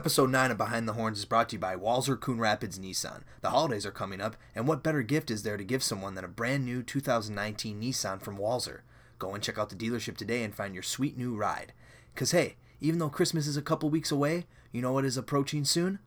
Episode 0.00 0.30
9 0.30 0.52
of 0.52 0.56
Behind 0.56 0.88
the 0.88 0.94
Horns 0.94 1.18
is 1.18 1.26
brought 1.26 1.50
to 1.50 1.56
you 1.56 1.60
by 1.60 1.76
Walser 1.76 2.18
Coon 2.18 2.40
Rapids 2.40 2.78
Nissan. 2.78 3.20
The 3.42 3.50
holidays 3.50 3.84
are 3.84 3.90
coming 3.90 4.22
up, 4.22 4.34
and 4.54 4.66
what 4.66 4.82
better 4.82 5.02
gift 5.02 5.30
is 5.30 5.42
there 5.42 5.58
to 5.58 5.62
give 5.62 5.82
someone 5.82 6.14
than 6.14 6.24
a 6.24 6.28
brand 6.28 6.64
new 6.64 6.82
2019 6.82 7.78
Nissan 7.78 8.18
from 8.18 8.38
Walser? 8.38 8.80
Go 9.18 9.34
and 9.34 9.44
check 9.44 9.58
out 9.58 9.68
the 9.68 9.76
dealership 9.76 10.16
today 10.16 10.42
and 10.42 10.54
find 10.54 10.72
your 10.72 10.82
sweet 10.82 11.18
new 11.18 11.36
ride. 11.36 11.74
Because 12.14 12.30
hey, 12.30 12.56
even 12.80 12.98
though 12.98 13.10
Christmas 13.10 13.46
is 13.46 13.58
a 13.58 13.62
couple 13.62 13.90
weeks 13.90 14.10
away, 14.10 14.46
you 14.72 14.80
know 14.80 14.92
what 14.92 15.04
is 15.04 15.18
approaching 15.18 15.66
soon? 15.66 15.98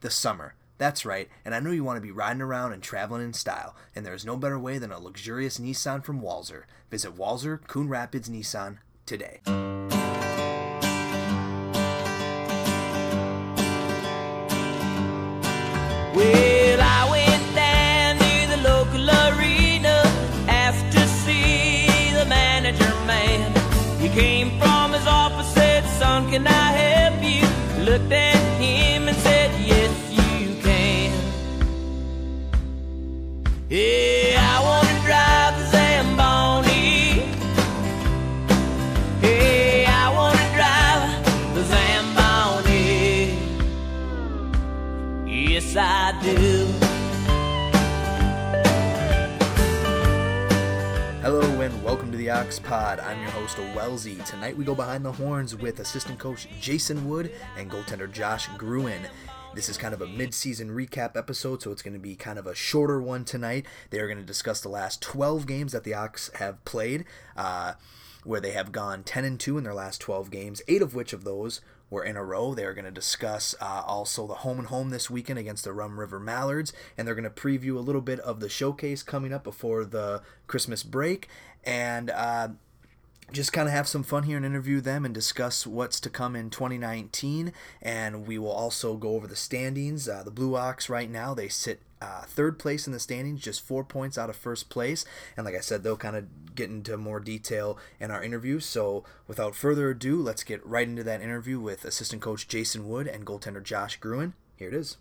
The 0.00 0.10
summer. 0.10 0.54
That's 0.78 1.04
right, 1.04 1.28
and 1.44 1.52
I 1.52 1.58
know 1.58 1.72
you 1.72 1.82
want 1.82 1.96
to 1.96 2.00
be 2.00 2.12
riding 2.12 2.42
around 2.42 2.72
and 2.72 2.80
traveling 2.80 3.24
in 3.24 3.32
style, 3.32 3.74
and 3.96 4.06
there 4.06 4.14
is 4.14 4.24
no 4.24 4.36
better 4.36 4.60
way 4.60 4.78
than 4.78 4.92
a 4.92 5.00
luxurious 5.00 5.58
Nissan 5.58 6.04
from 6.04 6.22
Walser. 6.22 6.66
Visit 6.88 7.16
Walser 7.16 7.66
Coon 7.66 7.88
Rapids 7.88 8.28
Nissan 8.28 8.78
today. 9.06 9.40
Can 26.30 26.46
I 26.46 26.72
help 26.72 27.24
you? 27.24 27.84
Looked 27.84 28.12
at 28.12 28.39
the 52.30 52.60
Pod. 52.62 53.00
I'm 53.00 53.20
your 53.22 53.30
host, 53.32 53.58
Wellesley. 53.58 54.14
Tonight 54.24 54.56
we 54.56 54.64
go 54.64 54.76
behind 54.76 55.04
the 55.04 55.10
horns 55.10 55.56
with 55.56 55.80
assistant 55.80 56.20
coach 56.20 56.46
Jason 56.60 57.08
Wood 57.08 57.32
and 57.58 57.68
goaltender 57.68 58.10
Josh 58.10 58.46
Gruen. 58.56 59.08
This 59.52 59.68
is 59.68 59.76
kind 59.76 59.92
of 59.92 60.00
a 60.00 60.06
mid-season 60.06 60.70
recap 60.70 61.16
episode, 61.16 61.60
so 61.60 61.72
it's 61.72 61.82
going 61.82 61.94
to 61.94 61.98
be 61.98 62.14
kind 62.14 62.38
of 62.38 62.46
a 62.46 62.54
shorter 62.54 63.02
one 63.02 63.24
tonight. 63.24 63.66
They 63.90 63.98
are 63.98 64.06
going 64.06 64.20
to 64.20 64.24
discuss 64.24 64.60
the 64.60 64.68
last 64.68 65.02
12 65.02 65.44
games 65.44 65.72
that 65.72 65.82
the 65.82 65.94
Ox 65.94 66.30
have 66.34 66.64
played, 66.64 67.04
uh, 67.36 67.72
where 68.22 68.40
they 68.40 68.52
have 68.52 68.70
gone 68.70 69.02
10 69.02 69.24
and 69.24 69.40
2 69.40 69.58
in 69.58 69.64
their 69.64 69.74
last 69.74 70.00
12 70.00 70.30
games, 70.30 70.62
eight 70.68 70.82
of 70.82 70.94
which 70.94 71.12
of 71.12 71.24
those 71.24 71.60
were 71.90 72.04
in 72.04 72.16
a 72.16 72.24
row. 72.24 72.54
They 72.54 72.64
are 72.64 72.72
going 72.72 72.84
to 72.84 72.90
discuss 72.90 73.54
uh, 73.60 73.82
also 73.84 74.26
the 74.26 74.34
home 74.34 74.58
and 74.58 74.68
home 74.68 74.90
this 74.90 75.10
weekend 75.10 75.38
against 75.38 75.64
the 75.64 75.72
Rum 75.72 75.98
River 75.98 76.20
Mallards, 76.20 76.72
and 76.96 77.06
they're 77.06 77.14
going 77.14 77.24
to 77.24 77.30
preview 77.30 77.76
a 77.76 77.80
little 77.80 78.00
bit 78.00 78.20
of 78.20 78.40
the 78.40 78.48
showcase 78.48 79.02
coming 79.02 79.32
up 79.32 79.44
before 79.44 79.84
the 79.84 80.22
Christmas 80.46 80.82
break, 80.82 81.28
and 81.64 82.08
uh, 82.10 82.48
just 83.32 83.52
kind 83.52 83.68
of 83.68 83.74
have 83.74 83.88
some 83.88 84.02
fun 84.02 84.24
here 84.24 84.36
and 84.36 84.46
interview 84.46 84.80
them 84.80 85.04
and 85.04 85.14
discuss 85.14 85.66
what's 85.66 86.00
to 86.00 86.10
come 86.10 86.34
in 86.34 86.50
2019. 86.50 87.52
And 87.82 88.26
we 88.26 88.38
will 88.38 88.50
also 88.50 88.96
go 88.96 89.10
over 89.10 89.26
the 89.26 89.36
standings. 89.36 90.08
Uh, 90.08 90.22
the 90.22 90.30
Blue 90.30 90.56
Ox 90.56 90.88
right 90.88 91.10
now 91.10 91.34
they 91.34 91.48
sit 91.48 91.80
uh, 92.00 92.22
third 92.22 92.58
place 92.58 92.86
in 92.86 92.92
the 92.92 93.00
standings, 93.00 93.40
just 93.40 93.60
four 93.60 93.84
points 93.84 94.16
out 94.16 94.30
of 94.30 94.36
first 94.36 94.68
place. 94.70 95.04
And 95.36 95.44
like 95.44 95.54
I 95.54 95.60
said, 95.60 95.82
they'll 95.82 95.96
kind 95.96 96.16
of 96.16 96.54
get 96.54 96.70
into 96.70 96.96
more 96.96 97.20
detail 97.20 97.78
in 97.98 98.10
our 98.10 98.22
interview. 98.22 98.60
So 98.60 99.04
without 99.26 99.54
further 99.54 99.90
ado, 99.90 100.20
let's 100.20 100.42
get 100.42 100.64
right 100.66 100.88
into 100.88 101.04
that 101.04 101.20
interview 101.20 101.60
with 101.60 101.84
assistant 101.84 102.22
coach 102.22 102.48
Jason 102.48 102.88
Wood 102.88 103.06
and 103.06 103.26
goaltender 103.26 103.62
Josh 103.62 103.96
Gruen. 103.96 104.34
Here 104.56 104.68
it 104.68 104.74
is. 104.74 104.96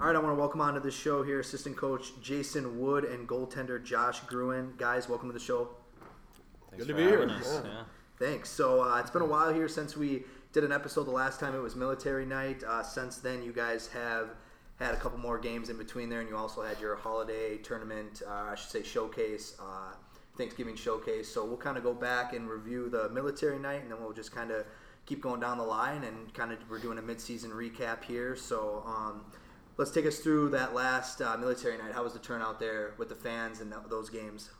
All 0.00 0.08
right, 0.08 0.16
I 0.16 0.18
want 0.18 0.30
to 0.30 0.34
welcome 0.34 0.60
onto 0.60 0.80
the 0.80 0.90
show 0.90 1.22
here 1.22 1.38
assistant 1.38 1.76
coach 1.76 2.12
Jason 2.20 2.80
Wood 2.80 3.04
and 3.04 3.28
goaltender 3.28 3.82
Josh 3.82 4.20
Gruen. 4.20 4.74
Guys, 4.76 5.08
welcome 5.08 5.28
to 5.28 5.32
the 5.32 5.38
show. 5.38 5.68
Good 6.76 6.88
to 6.88 6.94
be 6.94 7.02
here. 7.02 7.22
Us. 7.22 7.60
Yeah. 7.64 7.70
Yeah. 7.70 7.82
Thanks. 8.18 8.50
So 8.50 8.82
uh, 8.82 8.98
it's 8.98 9.10
been 9.10 9.22
a 9.22 9.26
while 9.26 9.54
here 9.54 9.68
since 9.68 9.96
we 9.96 10.24
did 10.52 10.64
an 10.64 10.72
episode. 10.72 11.04
The 11.04 11.12
last 11.12 11.38
time 11.38 11.54
it 11.54 11.60
was 11.60 11.76
military 11.76 12.26
night. 12.26 12.64
Uh, 12.64 12.82
since 12.82 13.18
then, 13.18 13.42
you 13.42 13.52
guys 13.52 13.86
have 13.88 14.30
had 14.78 14.94
a 14.94 14.96
couple 14.96 15.18
more 15.18 15.38
games 15.38 15.68
in 15.68 15.76
between 15.76 16.08
there, 16.08 16.20
and 16.20 16.28
you 16.28 16.36
also 16.36 16.62
had 16.62 16.80
your 16.80 16.96
holiday 16.96 17.56
tournament. 17.58 18.22
Uh, 18.26 18.52
I 18.52 18.54
should 18.54 18.70
say 18.70 18.82
showcase, 18.82 19.56
uh, 19.60 19.94
Thanksgiving 20.36 20.76
showcase. 20.76 21.28
So 21.28 21.44
we'll 21.44 21.56
kind 21.56 21.76
of 21.76 21.84
go 21.84 21.94
back 21.94 22.32
and 22.32 22.48
review 22.48 22.88
the 22.88 23.08
military 23.10 23.58
night, 23.58 23.82
and 23.82 23.90
then 23.90 24.00
we'll 24.00 24.12
just 24.12 24.32
kind 24.32 24.50
of 24.50 24.66
keep 25.06 25.20
going 25.20 25.40
down 25.40 25.58
the 25.58 25.64
line 25.64 26.02
and 26.04 26.32
kind 26.34 26.50
of 26.52 26.58
we're 26.68 26.78
doing 26.78 26.98
a 26.98 27.02
mid-season 27.02 27.50
recap 27.50 28.04
here. 28.04 28.34
So. 28.36 28.82
Um, 28.86 29.24
Let's 29.76 29.90
take 29.90 30.06
us 30.06 30.20
through 30.20 30.50
that 30.50 30.72
last 30.72 31.20
uh, 31.20 31.36
military 31.36 31.76
night. 31.76 31.92
How 31.92 32.04
was 32.04 32.12
the 32.12 32.20
turnout 32.20 32.60
there 32.60 32.94
with 32.96 33.08
the 33.08 33.16
fans 33.16 33.60
and 33.60 33.72
th- 33.72 33.82
those 33.90 34.08
games? 34.08 34.50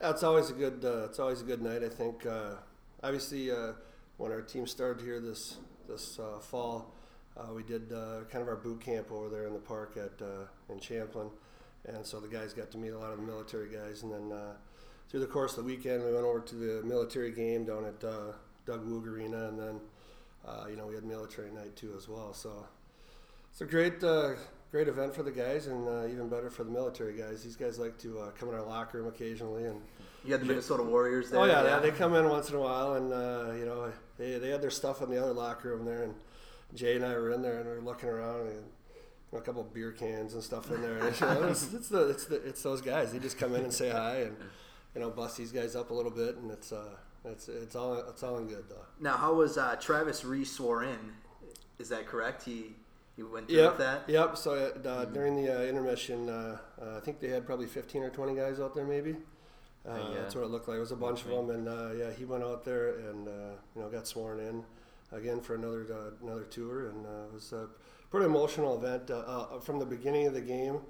It's 0.00 0.22
always 0.22 0.50
a 0.50 0.52
good. 0.52 0.84
Uh, 0.84 1.06
it's 1.06 1.18
always 1.18 1.40
a 1.40 1.44
good 1.44 1.60
night. 1.60 1.82
I 1.82 1.88
think. 1.88 2.24
Uh, 2.24 2.54
obviously, 3.02 3.50
uh, 3.50 3.72
when 4.18 4.30
our 4.30 4.40
team 4.40 4.68
started 4.68 5.02
here 5.02 5.18
this 5.18 5.56
this 5.88 6.20
fall, 6.42 6.94
uh, 7.36 7.52
we 7.54 7.62
did 7.62 7.92
uh, 7.92 8.20
kind 8.30 8.42
of 8.42 8.48
our 8.48 8.56
boot 8.56 8.80
camp 8.80 9.10
over 9.10 9.28
there 9.28 9.46
in 9.46 9.52
the 9.52 9.58
park 9.58 9.96
at 9.96 10.24
uh, 10.24 10.46
in 10.72 10.78
Champlin, 10.80 11.28
and 11.86 12.04
so 12.04 12.20
the 12.20 12.28
guys 12.28 12.52
got 12.52 12.70
to 12.72 12.78
meet 12.78 12.90
a 12.90 12.98
lot 12.98 13.10
of 13.12 13.18
the 13.18 13.22
military 13.24 13.68
guys. 13.68 14.02
And 14.02 14.12
then 14.12 14.32
uh, 14.36 14.52
through 15.08 15.20
the 15.20 15.26
course 15.26 15.52
of 15.56 15.64
the 15.64 15.74
weekend, 15.74 16.04
we 16.04 16.12
went 16.12 16.24
over 16.24 16.40
to 16.40 16.54
the 16.54 16.82
military 16.86 17.32
game 17.32 17.64
down 17.64 17.84
at 17.84 18.04
uh, 18.04 18.32
Doug 18.66 18.86
Woog 18.88 19.06
Arena, 19.06 19.48
and 19.48 19.58
then 19.58 19.80
uh, 20.46 20.66
you 20.68 20.76
know 20.76 20.86
we 20.86 20.94
had 20.94 21.04
military 21.04 21.50
night 21.50 21.74
too 21.76 21.94
as 21.96 22.08
well. 22.08 22.32
So 22.34 22.66
it's 23.50 23.60
a 23.60 23.66
great, 23.66 24.02
uh, 24.04 24.30
great 24.70 24.88
event 24.88 25.14
for 25.14 25.22
the 25.22 25.30
guys, 25.30 25.66
and 25.66 25.88
uh, 25.88 26.06
even 26.06 26.28
better 26.28 26.50
for 26.50 26.64
the 26.64 26.70
military 26.70 27.16
guys. 27.16 27.42
These 27.42 27.56
guys 27.56 27.78
like 27.78 27.98
to 27.98 28.18
uh, 28.20 28.30
come 28.30 28.48
in 28.48 28.54
our 28.54 28.62
locker 28.64 28.98
room 28.98 29.08
occasionally, 29.08 29.64
and 29.64 29.80
You 30.24 30.32
had 30.32 30.40
the 30.42 30.46
Minnesota 30.46 30.82
Warriors 30.82 31.30
there. 31.30 31.40
oh 31.40 31.44
yeah, 31.44 31.64
yeah, 31.64 31.78
they 31.80 31.90
come 31.90 32.14
in 32.14 32.28
once 32.28 32.48
in 32.50 32.56
a 32.56 32.60
while, 32.60 32.94
and 32.94 33.12
uh, 33.12 33.52
you 33.58 33.64
know 33.66 33.90
they, 34.18 34.38
they 34.38 34.50
had 34.50 34.62
their 34.62 34.70
stuff 34.70 35.02
in 35.02 35.10
the 35.10 35.22
other 35.22 35.32
locker 35.32 35.70
room 35.70 35.84
there, 35.84 36.02
and 36.04 36.14
Jay 36.74 36.96
and 36.96 37.04
I 37.04 37.14
were 37.14 37.30
in 37.32 37.42
there, 37.42 37.58
and 37.60 37.66
we 37.68 37.72
are 37.76 37.80
looking 37.80 38.08
around, 38.08 38.48
and 38.48 38.64
a 39.34 39.40
couple 39.40 39.62
of 39.62 39.72
beer 39.72 39.92
cans 39.92 40.34
and 40.34 40.42
stuff 40.42 40.70
in 40.70 40.82
there. 40.82 40.98
And, 40.98 41.18
you 41.20 41.26
know, 41.26 41.42
it's, 41.48 41.72
it's 41.72 41.88
the 41.88 42.08
it's 42.10 42.24
the 42.26 42.36
it's 42.46 42.62
those 42.62 42.80
guys. 42.80 43.12
They 43.12 43.18
just 43.18 43.38
come 43.38 43.54
in 43.54 43.62
and 43.64 43.72
say 43.72 43.90
hi, 43.92 44.16
and 44.22 44.36
you 44.94 45.00
know 45.00 45.10
bust 45.10 45.36
these 45.38 45.52
guys 45.52 45.74
up 45.76 45.90
a 45.90 45.94
little 45.94 46.10
bit, 46.10 46.36
and 46.36 46.50
it's 46.50 46.72
uh 46.72 46.96
it's 47.24 47.48
it's 47.48 47.74
all 47.76 47.94
it's 48.08 48.22
all 48.22 48.38
in 48.38 48.46
good 48.48 48.64
though. 48.68 48.84
Now, 49.00 49.16
how 49.16 49.34
was 49.34 49.56
uh, 49.58 49.76
Travis 49.80 50.24
Reese 50.24 50.52
swore 50.52 50.84
in? 50.84 50.98
Is 51.78 51.88
that 51.88 52.06
correct? 52.06 52.42
He 52.44 52.74
he 53.16 53.22
went 53.22 53.48
through 53.48 53.58
Yep. 53.58 53.70
with 53.72 53.78
that. 53.78 54.08
Yep. 54.08 54.36
So 54.36 54.72
uh, 54.86 55.04
during 55.06 55.36
the 55.42 55.60
uh, 55.60 55.62
intermission, 55.64 56.28
uh, 56.28 56.58
uh, 56.80 56.96
I 56.96 57.00
think 57.00 57.20
they 57.20 57.28
had 57.28 57.44
probably 57.46 57.66
15 57.66 58.02
or 58.02 58.08
20 58.10 58.34
guys 58.34 58.58
out 58.58 58.74
there, 58.74 58.86
maybe. 58.86 59.16
Uh, 59.86 59.96
yeah. 59.96 60.14
That's 60.20 60.34
what 60.34 60.44
it 60.44 60.50
looked 60.50 60.66
like. 60.68 60.76
It 60.78 60.80
was 60.80 60.92
a 60.92 60.96
bunch 60.96 61.22
of 61.24 61.28
them, 61.28 61.50
and 61.50 61.68
uh, 61.68 61.90
yeah, 61.92 62.10
he 62.12 62.24
went 62.24 62.42
out 62.42 62.64
there 62.64 62.98
and 63.10 63.28
uh, 63.28 63.32
you 63.74 63.82
know 63.82 63.88
got 63.88 64.06
sworn 64.06 64.40
in 64.40 64.64
again 65.12 65.40
for 65.40 65.54
another 65.54 65.86
uh, 65.92 66.24
another 66.24 66.44
tour, 66.44 66.88
and 66.88 67.06
uh, 67.06 67.26
it 67.28 67.34
was 67.34 67.52
a 67.52 67.68
pretty 68.10 68.26
emotional 68.26 68.76
event 68.76 69.10
uh, 69.10 69.18
uh, 69.18 69.60
from 69.60 69.78
the 69.78 69.86
beginning 69.86 70.26
of 70.26 70.34
the 70.34 70.40
game. 70.40 70.80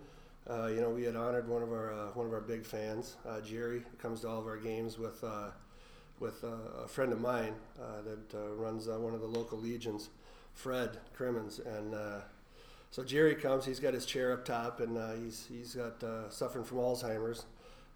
Uh, 0.48 0.66
you 0.66 0.80
know, 0.80 0.90
we 0.90 1.04
had 1.04 1.14
honored 1.14 1.48
one 1.48 1.62
of 1.62 1.70
our 1.70 1.92
uh, 1.92 2.06
one 2.14 2.26
of 2.26 2.32
our 2.32 2.40
big 2.40 2.64
fans, 2.64 3.16
uh, 3.28 3.40
Jerry, 3.40 3.84
comes 3.98 4.22
to 4.22 4.28
all 4.28 4.38
of 4.40 4.46
our 4.46 4.56
games 4.56 4.98
with 4.98 5.24
with 6.20 6.44
a 6.44 6.86
friend 6.86 7.12
of 7.12 7.20
mine 7.20 7.54
that 7.76 8.54
runs 8.56 8.86
one 8.86 9.14
of 9.14 9.20
the 9.20 9.26
local 9.26 9.58
legions, 9.58 10.08
Fred 10.54 10.98
Crimmins, 11.14 11.58
and 11.58 11.94
so 12.90 13.02
Jerry 13.02 13.34
comes. 13.34 13.64
He's 13.64 13.80
got 13.80 13.94
his 13.94 14.04
chair 14.04 14.32
up 14.32 14.44
top, 14.44 14.80
and 14.80 14.96
he's 15.22 15.46
he's 15.48 15.74
got 15.74 16.02
suffering 16.32 16.64
from 16.64 16.78
Alzheimer's, 16.78 17.46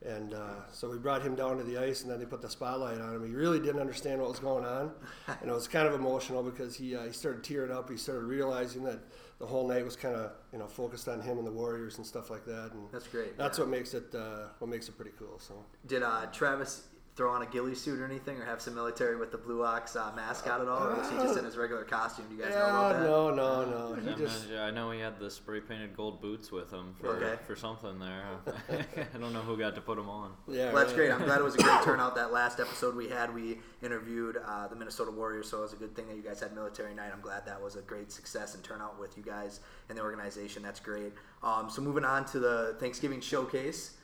and 0.05 0.34
uh, 0.34 0.71
so 0.73 0.91
we 0.91 0.99
brought 0.99 1.23
him 1.23 1.34
down 1.34 1.57
to 1.59 1.65
the 1.65 1.79
ice, 1.79 2.03
and 2.03 2.11
then 2.11 2.19
they 2.19 2.27
put 2.27 2.43
the 2.43 2.51
spotlight 2.51 3.01
on 3.01 3.15
him. 3.15 3.27
He 3.27 3.34
really 3.34 3.59
didn't 3.59 3.81
understand 3.81 4.21
what 4.21 4.29
was 4.31 4.39
going 4.39 4.65
on, 4.65 4.93
and 5.41 5.51
it 5.51 5.55
was 5.55 5.67
kind 5.69 5.89
of 5.89 5.95
emotional 5.95 6.43
because 6.43 6.77
he 6.77 6.95
uh, 6.95 7.05
he 7.05 7.12
started 7.12 7.43
tearing 7.43 7.73
up. 7.73 7.91
He 7.91 7.97
started 7.97 8.25
realizing 8.25 8.84
that 8.84 9.01
the 9.39 9.47
whole 9.47 9.66
night 9.69 9.84
was 9.84 9.97
kind 9.97 10.15
of 10.15 10.33
you 10.53 10.59
know 10.59 10.66
focused 10.66 11.09
on 11.09 11.21
him 11.21 11.39
and 11.39 11.47
the 11.47 11.53
Warriors 11.53 11.97
and 11.98 12.07
stuff 12.07 12.31
like 12.31 12.45
that, 12.47 12.72
and 12.72 12.91
That's 12.93 13.09
great. 13.09 13.37
that's 13.39 13.59
yeah. 13.59 13.65
what 13.65 13.71
makes 13.71 13.95
it 13.95 14.15
uh, 14.15 14.48
what 14.59 14.69
makes 14.69 14.89
it 14.89 14.97
pretty 14.97 15.13
cool. 15.19 15.39
So. 15.39 15.54
Did 15.87 16.03
uh, 16.03 16.27
Travis 16.33 16.89
throw 17.16 17.30
on 17.33 17.41
a 17.41 17.47
ghillie 17.47 17.74
suit 17.74 17.98
or 17.98 18.04
anything, 18.04 18.36
or 18.39 18.45
have 18.45 18.60
some 18.60 18.74
military 18.74 19.16
with 19.16 19.33
the 19.33 19.39
Blue 19.39 19.65
Ox 19.65 19.97
uh, 19.97 20.13
mascot 20.15 20.60
at 20.60 20.68
all, 20.68 20.86
or 20.86 20.97
was 20.97 21.09
he 21.10 21.16
just 21.16 21.39
in 21.39 21.47
his 21.47 21.57
regular 21.57 21.83
costume? 21.83 22.27
Do 22.28 22.36
you 22.36 22.42
guys 22.42 22.53
know 22.53 22.59
about 22.66 22.92
that? 22.92 23.03
no, 23.04 23.30
no, 23.34 23.65
no. 23.65 23.95
He 23.95 24.07
Yeah, 24.10 24.16
just 24.18 24.51
man, 24.51 24.59
I 24.59 24.71
know 24.71 24.91
he 24.91 25.01
had 25.01 25.18
the 25.18 25.30
spray 25.30 25.60
painted 25.60 25.97
gold 25.97 26.21
boots 26.21 26.53
with 26.53 26.71
him 26.71 26.95
for 27.01 27.16
Okay. 27.16 27.42
for 27.47 27.57
something 27.57 27.98
there. 27.98 28.22
I 29.15 29.18
don't 29.18 29.33
know 29.33 29.41
who 29.41 29.57
got 29.57 29.74
to 29.77 29.80
put 29.80 29.97
them 29.97 30.10
on. 30.10 30.33
yeah. 30.47 30.66
Well, 30.66 30.77
that's 30.84 30.89
right. 30.91 31.09
great. 31.09 31.10
I'm 31.13 31.24
glad 31.24 31.41
it 31.41 31.45
was 31.45 31.54
a 31.54 31.59
great 31.63 31.83
turnout. 31.84 32.15
That 32.16 32.33
last 32.34 32.60
episode 32.60 32.95
we 32.95 33.09
had, 33.09 33.34
we 33.34 33.60
interviewed 33.83 34.36
uh, 34.47 34.69
the 34.69 34.77
Minnesota 34.77 35.10
Warriors, 35.10 35.48
so 35.48 35.59
it 35.59 35.62
was 35.62 35.72
a 35.72 35.77
good 35.77 35.97
thing 35.97 36.07
that 36.09 36.16
you 36.16 36.22
guys 36.22 36.41
had 36.41 36.54
military 36.54 36.95
night. 36.95 37.12
I'm 37.15 37.22
glad 37.22 37.47
that 37.47 37.62
was 37.62 37.77
a 37.77 37.80
great 37.83 38.12
success 38.12 38.54
and 38.54 38.62
turnout 38.62 39.01
with 39.01 39.16
you 39.16 39.22
guys 39.22 39.60
and 39.89 39.97
the 39.97 40.03
organization. 40.03 40.62
That's 40.62 40.80
great. 40.80 41.15
Um, 41.42 41.71
so 41.71 41.80
moving 41.80 42.04
on 42.04 42.27
to 42.27 42.39
the 42.39 42.77
Thanksgiving 42.78 43.22
showcase. 43.22 43.95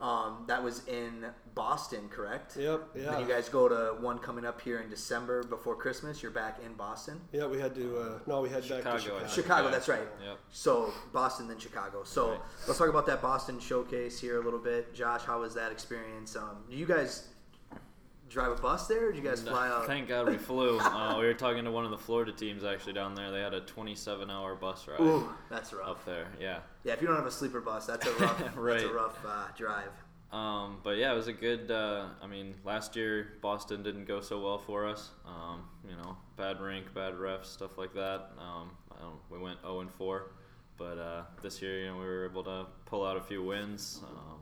Um, 0.00 0.44
that 0.46 0.62
was 0.62 0.86
in 0.88 1.26
Boston, 1.54 2.08
correct? 2.10 2.56
Yep, 2.56 2.88
yeah. 2.94 3.10
Then 3.10 3.20
you 3.20 3.26
guys 3.26 3.48
go 3.48 3.68
to 3.68 4.00
one 4.00 4.18
coming 4.18 4.44
up 4.44 4.60
here 4.60 4.80
in 4.80 4.88
December 4.90 5.42
before 5.42 5.74
Christmas. 5.76 6.22
You're 6.22 6.32
back 6.32 6.58
in 6.64 6.74
Boston. 6.74 7.20
Yeah, 7.32 7.46
we 7.46 7.58
had 7.60 7.74
to. 7.74 7.98
Uh, 7.98 8.18
no, 8.26 8.40
we 8.40 8.48
had 8.48 8.62
back 8.68 8.78
Chicago, 8.78 8.96
to 8.96 9.02
Chicago. 9.02 9.26
Chicago, 9.28 9.64
Yeah. 9.66 9.70
that's 9.70 9.88
right. 9.88 10.08
Yep. 10.24 10.38
So 10.50 10.92
Boston, 11.12 11.48
then 11.48 11.58
Chicago. 11.58 12.02
So 12.04 12.30
Right. 12.30 12.40
let's 12.66 12.78
talk 12.78 12.88
about 12.88 13.06
that 13.06 13.22
Boston 13.22 13.58
showcase 13.60 14.18
here 14.20 14.40
a 14.40 14.44
little 14.44 14.58
bit. 14.60 14.94
Josh, 14.94 15.22
how 15.22 15.40
was 15.40 15.54
that 15.54 15.70
experience? 15.72 16.36
Um, 16.36 16.64
you 16.68 16.86
guys 16.86 17.28
drive 18.30 18.52
a 18.52 18.54
bus 18.54 18.86
there? 18.86 19.08
Or 19.08 19.12
did 19.12 19.22
you 19.22 19.28
guys 19.28 19.42
fly 19.42 19.68
out? 19.68 19.86
Thank 19.86 20.08
God 20.08 20.28
we 20.28 20.38
flew. 20.38 20.80
Uh, 21.00 21.16
we 21.18 21.24
were 21.24 21.34
talking 21.34 21.64
to 21.64 21.70
one 21.70 21.84
of 21.84 21.90
the 21.90 21.98
Florida 21.98 22.32
teams 22.32 22.62
actually 22.64 22.92
down 22.92 23.14
there. 23.14 23.30
They 23.30 23.40
had 23.40 23.54
a 23.54 23.60
27-hour 23.62 24.56
bus 24.56 24.86
ride 24.86 25.00
Ooh, 25.00 25.28
that's 25.48 25.72
rough. 25.72 25.88
up 25.88 26.04
there. 26.04 26.26
Yeah. 26.40 26.58
Yeah, 26.84 26.92
if 26.92 27.00
you 27.00 27.06
don't 27.06 27.16
have 27.16 27.26
a 27.26 27.30
sleeper 27.30 27.60
bus, 27.60 27.86
that's 27.86 28.06
a 28.06 28.12
rough, 28.20 28.42
right. 28.56 28.80
that's 28.80 28.90
a 28.90 28.92
rough 28.92 29.18
uh, 29.26 29.46
drive. 29.56 29.92
Um, 30.32 30.78
but 30.82 30.96
yeah, 30.96 31.12
it 31.12 31.16
was 31.16 31.26
a 31.28 31.32
good. 31.32 31.70
Uh, 31.70 32.06
I 32.22 32.26
mean, 32.26 32.54
last 32.64 32.94
year 32.96 33.32
Boston 33.40 33.82
didn't 33.82 34.04
go 34.04 34.20
so 34.20 34.40
well 34.40 34.58
for 34.58 34.86
us. 34.86 35.10
Um, 35.26 35.64
you 35.88 35.96
know, 35.96 36.16
bad 36.36 36.60
rink, 36.60 36.92
bad 36.94 37.14
refs, 37.14 37.46
stuff 37.46 37.78
like 37.78 37.94
that. 37.94 38.30
Um, 38.38 38.70
I 38.96 39.00
don't, 39.00 39.18
we 39.30 39.38
went 39.38 39.60
0 39.62 39.80
and 39.80 39.90
4, 39.92 40.30
but 40.76 40.98
uh, 40.98 41.22
this 41.42 41.60
year, 41.62 41.80
you 41.80 41.86
know, 41.86 41.94
we 41.94 42.04
were 42.04 42.26
able 42.26 42.44
to 42.44 42.66
pull 42.86 43.04
out 43.04 43.16
a 43.16 43.20
few 43.20 43.42
wins. 43.42 44.00
Um, 44.04 44.40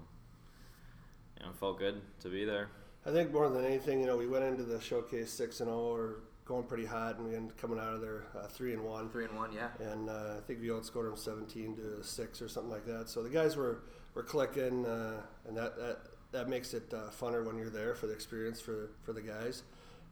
you 1.38 1.46
know, 1.46 1.52
felt 1.52 1.79
good 1.79 2.00
to 2.20 2.29
be 2.29 2.44
there. 2.44 2.69
I 3.08 3.10
think 3.10 3.32
more 3.32 3.49
than 3.49 3.64
anything, 3.64 4.00
you 4.00 4.06
know, 4.06 4.19
we 4.19 4.26
went 4.26 4.44
into 4.44 4.64
the 4.64 4.78
showcase 4.82 5.31
six 5.31 5.60
and 5.60 5.70
zero, 5.70 5.78
or 5.78 6.16
going 6.44 6.64
pretty 6.64 6.84
hot, 6.84 7.16
and 7.16 7.26
we 7.26 7.34
ended 7.34 7.52
up 7.52 7.56
coming 7.56 7.78
out 7.78 7.94
of 7.94 8.02
there 8.02 8.25
uh, 8.38 8.46
three 8.49 8.75
and 8.75 8.84
one. 8.84 9.08
Three 9.08 9.25
and 9.25 9.34
one, 9.34 9.50
yeah. 9.50 9.69
and 9.81 10.10
uh, 10.10 10.34
I 10.37 10.40
think 10.46 10.60
we 10.60 10.69
outscored 10.69 11.08
them 11.08 11.16
17 11.16 11.76
to 11.76 12.05
six 12.05 12.43
or 12.43 12.49
something 12.49 12.70
like 12.70 12.84
that. 12.84 13.08
So 13.08 13.22
the 13.22 13.31
guys 13.31 13.56
were 13.56 13.81
were 14.14 14.22
clicking, 14.22 14.84
uh, 14.84 15.22
and 15.46 15.56
that, 15.56 15.78
that 15.78 15.99
that 16.32 16.49
makes 16.50 16.75
it 16.75 16.93
uh, 16.93 17.08
funner 17.08 17.46
when 17.46 17.56
you're 17.56 17.70
there 17.70 17.94
for 17.94 18.08
the 18.08 18.12
experience 18.12 18.60
for 18.60 18.90
for 19.02 19.14
the 19.14 19.22
guys, 19.22 19.62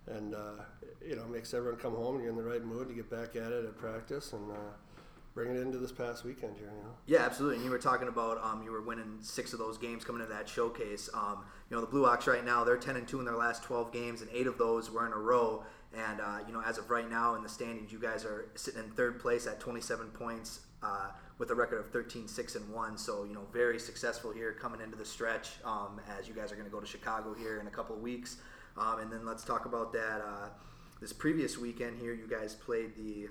and 0.06 0.34
uh, 0.34 0.62
you 1.06 1.16
know 1.16 1.26
makes 1.26 1.52
everyone 1.52 1.78
come 1.78 1.94
home 1.94 2.14
and 2.14 2.24
you're 2.24 2.32
in 2.32 2.38
the 2.38 2.42
right 2.42 2.64
mood 2.64 2.88
to 2.88 2.94
get 2.94 3.10
back 3.10 3.36
at 3.36 3.52
it 3.52 3.66
at 3.66 3.76
practice 3.76 4.32
and 4.32 4.50
uh, 4.50 4.72
bring 5.36 5.54
it 5.54 5.60
into 5.60 5.76
this 5.76 5.92
past 5.92 6.24
weekend 6.24 6.56
here. 6.56 6.72
You 6.74 6.82
know. 6.82 6.94
Yeah, 7.06 7.18
absolutely. 7.18 7.56
And 7.56 7.64
you 7.66 7.70
were 7.70 7.78
talking 7.78 8.08
about 8.08 8.42
um, 8.42 8.62
you 8.64 8.72
were 8.72 8.80
winning 8.80 9.18
six 9.20 9.52
of 9.52 9.58
those 9.58 9.76
games 9.76 10.02
coming 10.02 10.22
into 10.22 10.34
that 10.34 10.48
showcase. 10.48 11.10
Um, 11.12 11.44
you 11.70 11.76
know, 11.76 11.82
the 11.82 11.86
Blue 11.86 12.06
Ox 12.06 12.26
right 12.26 12.44
now 12.44 12.64
they're 12.64 12.78
ten 12.78 12.96
and 12.96 13.06
two 13.06 13.20
in 13.20 13.26
their 13.26 13.36
last 13.36 13.62
twelve 13.62 13.92
games, 13.92 14.22
and 14.22 14.30
eight 14.32 14.48
of 14.48 14.58
those 14.58 14.90
were 14.90 15.06
in 15.06 15.12
a 15.12 15.18
row. 15.18 15.62
And 15.94 16.20
uh, 16.20 16.38
you 16.46 16.52
know, 16.52 16.62
as 16.66 16.78
of 16.78 16.90
right 16.90 17.08
now 17.08 17.34
in 17.36 17.42
the 17.42 17.48
standings, 17.48 17.92
you 17.92 18.00
guys 18.00 18.24
are 18.24 18.48
sitting 18.54 18.82
in 18.82 18.90
third 18.90 19.20
place 19.20 19.46
at 19.46 19.60
27 19.60 20.08
points 20.08 20.60
uh, 20.82 21.10
with 21.38 21.50
a 21.50 21.54
record 21.54 21.78
of 21.78 21.90
13, 21.90 22.26
6 22.26 22.54
and 22.56 22.72
one. 22.72 22.98
So 22.98 23.24
you 23.24 23.34
know, 23.34 23.46
very 23.52 23.78
successful 23.78 24.32
here 24.32 24.52
coming 24.52 24.80
into 24.80 24.96
the 24.96 25.04
stretch. 25.04 25.50
Um, 25.64 26.00
as 26.18 26.26
you 26.26 26.34
guys 26.34 26.50
are 26.50 26.56
going 26.56 26.66
to 26.66 26.72
go 26.72 26.80
to 26.80 26.86
Chicago 26.86 27.34
here 27.34 27.60
in 27.60 27.66
a 27.66 27.70
couple 27.70 27.94
of 27.94 28.00
weeks, 28.00 28.38
um, 28.78 29.00
and 29.00 29.12
then 29.12 29.26
let's 29.26 29.44
talk 29.44 29.66
about 29.66 29.92
that. 29.92 30.22
Uh, 30.26 30.48
this 30.98 31.12
previous 31.12 31.58
weekend 31.58 32.00
here, 32.00 32.14
you 32.14 32.26
guys 32.26 32.54
played 32.54 32.96
the 32.96 33.28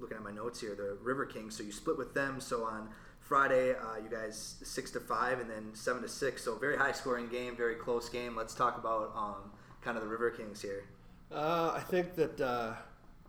looking 0.00 0.16
at 0.16 0.22
my 0.22 0.32
notes 0.32 0.60
here, 0.60 0.74
the 0.74 0.98
River 1.02 1.24
Kings. 1.26 1.56
So 1.56 1.62
you 1.62 1.72
split 1.72 1.98
with 1.98 2.14
them. 2.14 2.40
So 2.40 2.64
on 2.64 2.88
Friday, 3.20 3.72
uh, 3.72 3.96
you 4.02 4.08
guys 4.10 4.56
six 4.62 4.90
to 4.92 5.00
five, 5.00 5.40
and 5.40 5.48
then 5.48 5.70
seven 5.74 6.02
to 6.02 6.08
six. 6.08 6.44
So 6.44 6.56
very 6.56 6.76
high 6.76 6.92
scoring 6.92 7.28
game, 7.28 7.56
very 7.56 7.76
close 7.76 8.08
game. 8.08 8.36
Let's 8.36 8.54
talk 8.54 8.78
about 8.78 9.12
um, 9.16 9.52
kind 9.80 9.96
of 9.96 10.02
the 10.02 10.08
River 10.08 10.30
Kings 10.30 10.60
here. 10.60 10.84
Uh, 11.30 11.72
I 11.74 11.80
think 11.80 12.14
that 12.16 12.40
uh, 12.40 12.74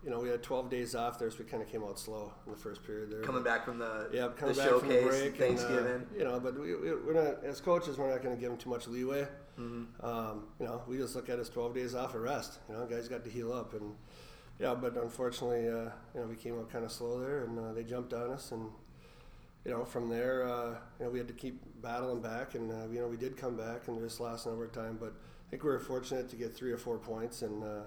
you 0.04 0.10
know 0.10 0.20
we 0.20 0.28
had 0.28 0.42
12 0.42 0.68
days 0.68 0.94
off 0.94 1.18
there, 1.18 1.30
so 1.30 1.38
we 1.38 1.44
kind 1.44 1.62
of 1.62 1.70
came 1.70 1.82
out 1.82 1.98
slow 1.98 2.32
in 2.44 2.52
the 2.52 2.58
first 2.58 2.84
period 2.84 3.10
there. 3.10 3.22
Coming 3.22 3.42
back 3.42 3.64
from 3.64 3.78
the 3.78 4.10
Yeah, 4.12 4.28
the 4.28 4.34
coming 4.34 4.56
back 4.56 4.68
showcase, 4.68 4.80
from 4.80 4.88
the 4.88 5.20
break, 5.20 5.36
Thanksgiving. 5.38 5.86
And, 5.86 6.02
uh, 6.02 6.18
you 6.18 6.24
know, 6.24 6.40
but 6.40 6.58
we, 6.58 6.74
we, 6.74 6.94
we're 6.94 7.14
not 7.14 7.44
as 7.44 7.60
coaches. 7.60 7.96
We're 7.96 8.10
not 8.10 8.22
going 8.22 8.34
to 8.34 8.40
give 8.40 8.50
them 8.50 8.58
too 8.58 8.70
much 8.70 8.86
leeway. 8.86 9.26
Mm-hmm. 9.58 10.04
Um, 10.04 10.44
you 10.58 10.66
know, 10.66 10.82
we 10.86 10.98
just 10.98 11.14
look 11.14 11.28
at 11.28 11.38
it 11.38 11.42
as 11.42 11.48
12 11.48 11.74
days 11.74 11.94
off 11.94 12.14
of 12.14 12.20
rest. 12.20 12.58
You 12.68 12.74
know, 12.74 12.84
guys 12.86 13.08
got 13.08 13.24
to 13.24 13.30
heal 13.30 13.52
up, 13.52 13.72
and 13.72 13.94
yeah, 14.58 14.74
but 14.74 14.96
unfortunately, 14.96 15.68
uh, 15.68 15.90
you 16.14 16.20
know, 16.20 16.26
we 16.28 16.36
came 16.36 16.58
out 16.58 16.70
kind 16.70 16.84
of 16.84 16.92
slow 16.92 17.20
there, 17.20 17.44
and 17.44 17.58
uh, 17.58 17.72
they 17.72 17.82
jumped 17.82 18.12
on 18.12 18.30
us, 18.30 18.52
and 18.52 18.68
you 19.64 19.70
know, 19.70 19.84
from 19.84 20.08
there, 20.08 20.46
uh, 20.46 20.76
you 20.98 21.06
know, 21.06 21.10
we 21.10 21.18
had 21.18 21.28
to 21.28 21.34
keep 21.34 21.60
battling 21.82 22.20
back, 22.20 22.54
and 22.54 22.70
uh, 22.70 22.86
you 22.92 23.00
know, 23.00 23.08
we 23.08 23.16
did 23.16 23.36
come 23.36 23.56
back 23.56 23.88
and 23.88 23.98
just 24.00 24.20
lost 24.20 24.46
in 24.46 24.52
overtime, 24.52 24.96
but 25.00 25.14
I 25.46 25.50
think 25.50 25.62
we 25.64 25.70
were 25.70 25.80
fortunate 25.80 26.28
to 26.30 26.36
get 26.36 26.54
three 26.54 26.70
or 26.70 26.78
four 26.78 26.98
points, 26.98 27.42
and 27.42 27.62
uh, 27.64 27.82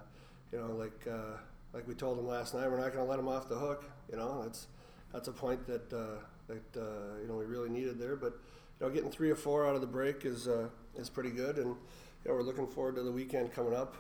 you 0.52 0.60
know, 0.60 0.74
like 0.74 1.08
uh, 1.10 1.38
like 1.74 1.88
we 1.88 1.94
told 1.94 2.18
them 2.18 2.28
last 2.28 2.54
night, 2.54 2.70
we're 2.70 2.80
not 2.80 2.94
going 2.94 3.06
to 3.06 3.10
let 3.10 3.18
them 3.18 3.28
off 3.28 3.48
the 3.48 3.58
hook. 3.58 3.86
You 4.12 4.18
know, 4.18 4.42
that's 4.44 4.68
that's 5.14 5.28
a 5.28 5.32
point 5.34 5.66
that 5.68 5.90
that 5.90 6.60
you 6.76 7.28
know 7.28 7.36
we 7.36 7.46
really 7.46 7.70
needed 7.70 8.00
there. 8.00 8.16
But 8.16 8.34
you 8.80 8.88
know, 8.88 8.94
getting 8.94 9.12
three 9.12 9.30
or 9.30 9.36
four 9.36 9.68
out 9.68 9.76
of 9.76 9.82
the 9.82 9.88
break 9.88 10.26
is 10.26 10.50
is 10.96 11.10
pretty 11.10 11.32
good, 11.32 11.58
and 11.58 11.68
you 11.68 12.32
know, 12.32 12.34
we're 12.34 12.44
looking 12.44 12.68
forward 12.68 12.96
to 12.96 13.04
the 13.04 13.12
weekend 13.12 13.54
coming 13.54 13.74
up. 13.74 13.96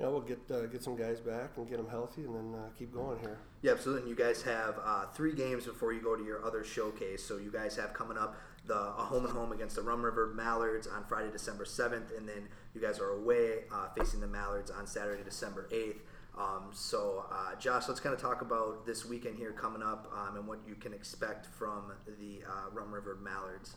You 0.00 0.06
know, 0.06 0.12
we'll 0.12 0.22
get 0.22 0.40
uh, 0.50 0.64
get 0.64 0.82
some 0.82 0.96
guys 0.96 1.20
back 1.20 1.50
and 1.58 1.68
get 1.68 1.76
them 1.76 1.88
healthy, 1.90 2.24
and 2.24 2.34
then 2.34 2.58
uh, 2.58 2.68
keep 2.78 2.90
going 2.90 3.20
here. 3.20 3.36
Yeah, 3.60 3.72
absolutely. 3.72 4.08
And 4.08 4.10
you 4.10 4.16
guys 4.16 4.40
have 4.40 4.80
uh, 4.82 5.04
three 5.08 5.34
games 5.34 5.66
before 5.66 5.92
you 5.92 6.00
go 6.00 6.16
to 6.16 6.24
your 6.24 6.42
other 6.42 6.64
showcase. 6.64 7.22
So 7.22 7.36
you 7.36 7.52
guys 7.52 7.76
have 7.76 7.92
coming 7.92 8.16
up 8.16 8.36
the 8.66 8.78
a 8.78 9.04
home 9.04 9.26
and 9.26 9.34
home 9.34 9.52
against 9.52 9.76
the 9.76 9.82
Rum 9.82 10.02
River 10.02 10.32
Mallards 10.34 10.86
on 10.86 11.04
Friday, 11.04 11.30
December 11.30 11.66
seventh, 11.66 12.12
and 12.16 12.26
then 12.26 12.48
you 12.74 12.80
guys 12.80 12.98
are 12.98 13.10
away 13.10 13.64
uh, 13.70 13.88
facing 13.94 14.20
the 14.20 14.26
Mallards 14.26 14.70
on 14.70 14.86
Saturday, 14.86 15.22
December 15.22 15.68
eighth. 15.70 16.00
Um, 16.38 16.70
so, 16.72 17.26
uh, 17.30 17.56
Josh, 17.56 17.86
let's 17.86 18.00
kind 18.00 18.14
of 18.14 18.22
talk 18.22 18.40
about 18.40 18.86
this 18.86 19.04
weekend 19.04 19.36
here 19.36 19.52
coming 19.52 19.82
up 19.82 20.10
um, 20.16 20.36
and 20.36 20.46
what 20.46 20.60
you 20.66 20.76
can 20.76 20.94
expect 20.94 21.44
from 21.44 21.92
the 22.18 22.40
uh, 22.48 22.70
Rum 22.72 22.90
River 22.90 23.18
Mallards. 23.22 23.74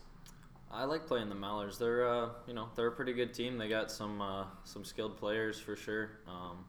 I 0.74 0.86
like 0.86 1.06
playing 1.08 1.30
the 1.30 1.36
Mallards. 1.36 1.78
They're 1.78 2.08
uh, 2.08 2.30
you 2.48 2.54
know 2.54 2.70
they're 2.76 2.88
a 2.88 2.92
pretty 2.92 3.14
good 3.14 3.34
team. 3.34 3.58
They 3.58 3.70
got 3.70 3.92
some 3.92 4.22
uh, 4.22 4.46
some 4.64 4.84
skilled 4.84 5.18
players 5.18 5.60
for 5.60 5.76
sure. 5.76 6.12
Um, 6.28 6.66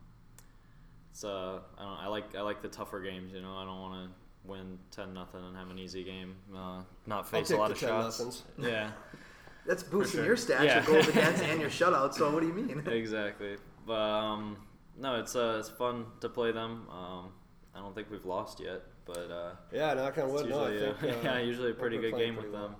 it's 1.10 1.24
uh 1.24 1.60
I 1.78 1.82
don't 1.82 1.98
I 1.98 2.06
like 2.08 2.34
I 2.34 2.40
like 2.42 2.60
the 2.62 2.68
tougher 2.68 3.00
games. 3.00 3.32
You 3.32 3.40
know 3.42 3.56
I 3.56 3.64
don't 3.64 3.80
want 3.80 4.04
to 4.08 4.48
win 4.48 4.78
ten 4.90 5.14
nothing 5.14 5.40
and 5.44 5.56
have 5.56 5.70
an 5.70 5.78
easy 5.78 6.04
game. 6.04 6.34
Uh, 6.54 6.82
not 7.06 7.28
face 7.28 7.50
a 7.50 7.56
lot 7.56 7.70
of 7.70 7.78
10 7.78 7.88
shots. 7.88 8.18
nothings. 8.18 8.42
Yeah, 8.58 8.90
That's 9.66 9.82
boosting 9.82 10.18
sure. 10.18 10.26
your 10.26 10.36
stats, 10.36 10.64
Yeah. 10.64 10.74
your 10.84 10.94
goals 10.94 11.08
against, 11.08 11.42
and 11.42 11.60
your 11.60 11.70
shutout. 11.70 12.12
So, 12.14 12.30
what 12.30 12.40
do 12.40 12.46
you 12.48 12.52
mean? 12.52 12.82
exactly. 12.86 13.56
But 13.86 13.94
um, 14.00 14.58
no, 14.98 15.16
it's 15.20 15.34
uh 15.36 15.56
it's 15.60 15.70
fun 15.70 16.06
to 16.20 16.28
play 16.28 16.52
them. 16.52 16.86
Um, 16.90 17.32
I 17.74 17.78
don't 17.80 17.94
think 17.94 18.10
we've 18.10 18.24
lost 18.26 18.60
yet, 18.60 18.82
but 19.06 19.30
uh, 19.30 19.50
Yeah, 19.72 19.94
knock 19.94 20.18
on 20.18 20.32
wood. 20.32 20.48
No, 20.48 20.64
I 20.64 20.70
usually 20.70 20.92
think, 20.94 21.02
uh, 21.02 21.06
uh, 21.30 21.32
yeah 21.32 21.38
usually 21.38 21.70
a 21.70 21.74
pretty 21.74 21.98
good 21.98 22.14
game 22.16 22.36
with 22.36 22.50
well. 22.50 22.62
them, 22.68 22.76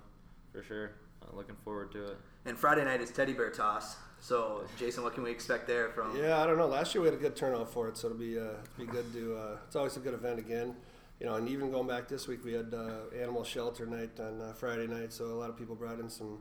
for 0.53 0.63
sure. 0.63 0.93
Uh, 1.25 1.37
looking 1.37 1.57
forward 1.65 1.93
to 1.93 2.05
it. 2.05 2.17
And 2.45 2.59
Friday 2.59 2.85
night 2.85 3.01
is 3.01 3.11
Teddy 3.11 3.33
Bear 3.33 3.51
Toss. 3.51 3.97
So, 4.21 4.65
Jason, 4.79 5.03
what 5.03 5.15
can 5.15 5.23
we 5.23 5.31
expect 5.31 5.67
there 5.67 5.91
from? 5.91 6.17
Yeah, 6.17 6.43
I 6.43 6.47
don't 6.47 6.57
know. 6.57 6.67
Last 6.67 6.95
year 6.95 7.03
we 7.03 7.09
had 7.09 7.15
a 7.15 7.21
good 7.21 7.37
turnout 7.37 7.71
for 7.71 7.89
it, 7.89 7.97
so 7.97 8.09
it'll 8.09 8.19
be 8.19 8.39
uh, 8.39 8.43
it'll 8.43 8.87
be 8.87 8.87
good 8.87 9.13
to. 9.13 9.37
Uh, 9.37 9.57
it's 9.67 9.77
always 9.77 9.97
a 9.97 10.01
good 10.01 10.15
event 10.15 10.39
again, 10.39 10.75
you 11.21 11.27
know. 11.27 11.35
And 11.35 11.49
even 11.49 11.71
going 11.71 11.87
back 11.87 12.09
this 12.09 12.27
week, 12.27 12.45
we 12.45 12.55
had 12.55 12.73
uh, 12.73 13.15
animal 13.19 13.45
shelter 13.45 13.85
night 13.87 14.19
on 14.19 14.41
uh, 14.41 14.53
Friday 14.55 14.87
night, 14.87 15.13
so 15.13 15.27
a 15.27 15.39
lot 15.39 15.51
of 15.51 15.59
people 15.59 15.75
brought 15.75 16.01
in 16.01 16.09
some 16.09 16.39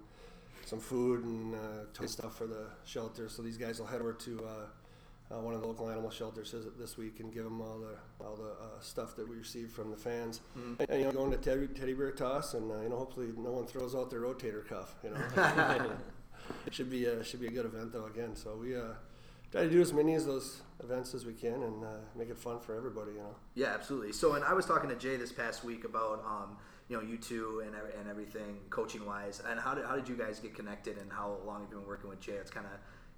some 0.65 0.79
food 0.79 1.25
and 1.25 1.55
uh, 1.55 2.07
stuff 2.07 2.37
for 2.37 2.47
the 2.47 2.67
shelter. 2.85 3.27
So 3.27 3.41
these 3.41 3.57
guys 3.57 3.79
will 3.79 3.87
head 3.87 3.99
over 3.99 4.13
to 4.13 4.47
uh, 5.31 5.37
uh, 5.37 5.39
one 5.39 5.53
of 5.53 5.61
the 5.61 5.67
local 5.67 5.89
animal 5.89 6.09
shelters 6.09 6.51
this- 6.51 6.65
this 6.77 6.97
week 6.97 7.19
and 7.19 7.33
give 7.33 7.43
them 7.43 7.61
all 7.61 7.79
the 7.79 8.23
all 8.23 8.35
the 8.35 8.51
uh, 8.51 8.79
stuff 8.81 9.15
that 9.15 9.27
we 9.27 9.35
received 9.35 9.71
from 9.71 9.91
the 9.91 9.97
fans. 9.97 10.41
Mm. 10.57 10.79
And, 10.87 10.99
you 10.99 11.05
know, 11.05 11.11
going 11.11 11.31
to 11.31 11.37
teddy, 11.37 11.67
teddy 11.67 11.93
bear 11.93 12.11
toss, 12.11 12.53
and 12.53 12.71
uh, 12.71 12.81
you 12.81 12.89
know, 12.89 12.97
hopefully 12.97 13.29
no 13.37 13.51
one 13.51 13.65
throws 13.65 13.95
out 13.95 14.09
their 14.09 14.21
rotator 14.21 14.67
cuff. 14.67 14.95
You 15.03 15.11
know. 15.11 15.91
It 16.65 16.73
should 16.73 16.89
be 16.89 17.05
a, 17.05 17.23
should 17.23 17.39
be 17.39 17.47
a 17.47 17.51
good 17.51 17.65
event 17.65 17.93
though 17.93 18.05
again. 18.05 18.35
So 18.35 18.55
we 18.55 18.75
uh, 18.75 18.93
try 19.51 19.63
to 19.63 19.69
do 19.69 19.81
as 19.81 19.93
many 19.93 20.15
of 20.15 20.25
those 20.25 20.61
events 20.83 21.13
as 21.13 21.25
we 21.25 21.33
can 21.33 21.63
and 21.63 21.83
uh, 21.83 21.87
make 22.17 22.29
it 22.29 22.37
fun 22.37 22.59
for 22.59 22.75
everybody. 22.75 23.11
You 23.11 23.19
know. 23.19 23.35
Yeah, 23.55 23.67
absolutely. 23.73 24.13
So, 24.13 24.33
and 24.33 24.43
I 24.43 24.53
was 24.53 24.65
talking 24.65 24.89
to 24.89 24.95
Jay 24.95 25.17
this 25.17 25.31
past 25.31 25.63
week 25.63 25.85
about, 25.85 26.23
um, 26.25 26.57
you 26.89 26.97
know, 26.97 27.03
you 27.03 27.17
two 27.17 27.63
and, 27.65 27.75
and 27.99 28.09
everything 28.09 28.57
coaching 28.69 29.05
wise. 29.05 29.41
And 29.47 29.59
how 29.59 29.73
did, 29.73 29.85
how 29.85 29.95
did 29.95 30.07
you 30.07 30.15
guys 30.15 30.39
get 30.39 30.55
connected 30.55 30.97
and 30.97 31.11
how 31.11 31.37
long 31.45 31.61
have 31.61 31.69
you 31.69 31.77
been 31.77 31.87
working 31.87 32.09
with 32.09 32.19
Jay? 32.19 32.33
It's 32.33 32.51
kind 32.51 32.65
of 32.65 32.73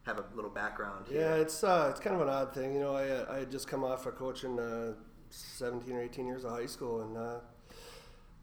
have 0.06 0.20
a 0.20 0.26
little 0.36 0.52
background 0.52 1.08
here. 1.08 1.22
Yeah, 1.22 1.36
it's 1.36 1.64
uh, 1.64 1.88
it's 1.90 2.00
kind 2.00 2.16
of 2.16 2.22
an 2.22 2.30
odd 2.30 2.54
thing. 2.54 2.74
You 2.74 2.80
know, 2.80 2.96
I 2.96 3.10
uh, 3.10 3.26
I 3.32 3.40
had 3.40 3.52
just 3.52 3.68
come 3.68 3.84
off 3.84 4.06
of 4.06 4.16
coaching 4.16 4.60
uh, 4.60 4.94
17 5.30 5.96
or 5.96 6.02
18 6.02 6.28
years 6.28 6.44
of 6.44 6.52
high 6.52 6.68
school, 6.68 7.02
and 7.02 7.18
uh, 7.18 7.40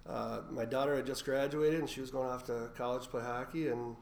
uh, 0.09 0.41
my 0.51 0.65
daughter 0.65 0.97
had 0.97 1.07
just 1.07 1.25
graduated, 1.25 1.81
and 1.81 1.89
she 1.89 2.01
was 2.01 2.11
going 2.11 2.29
off 2.29 2.45
to 2.45 2.71
college 2.77 3.05
to 3.05 3.09
play 3.09 3.23
hockey, 3.23 3.69
and 3.69 3.97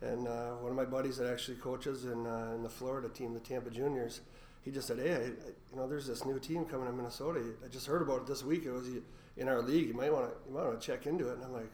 and 0.00 0.26
uh, 0.26 0.52
one 0.52 0.70
of 0.70 0.76
my 0.76 0.84
buddies 0.84 1.18
that 1.18 1.30
actually 1.30 1.58
coaches 1.58 2.04
in 2.04 2.26
uh, 2.26 2.52
in 2.54 2.62
the 2.62 2.70
Florida 2.70 3.08
team, 3.08 3.34
the 3.34 3.40
Tampa 3.40 3.70
Juniors, 3.70 4.22
he 4.62 4.70
just 4.70 4.88
said, 4.88 4.98
"Hey, 4.98 5.14
I, 5.14 5.24
you 5.26 5.76
know, 5.76 5.86
there's 5.86 6.06
this 6.06 6.24
new 6.24 6.38
team 6.38 6.64
coming 6.64 6.86
to 6.86 6.92
Minnesota. 6.92 7.42
I 7.64 7.68
just 7.68 7.86
heard 7.86 8.02
about 8.02 8.22
it 8.22 8.26
this 8.26 8.42
week. 8.42 8.64
It 8.64 8.72
was 8.72 8.88
in 9.36 9.48
our 9.48 9.60
league. 9.60 9.88
You 9.88 9.94
might 9.94 10.12
want 10.12 10.30
to 10.30 10.36
you 10.48 10.54
might 10.54 10.64
want 10.64 10.80
to 10.80 10.86
check 10.86 11.06
into 11.06 11.28
it." 11.28 11.34
And 11.34 11.44
I'm 11.44 11.52
like. 11.52 11.70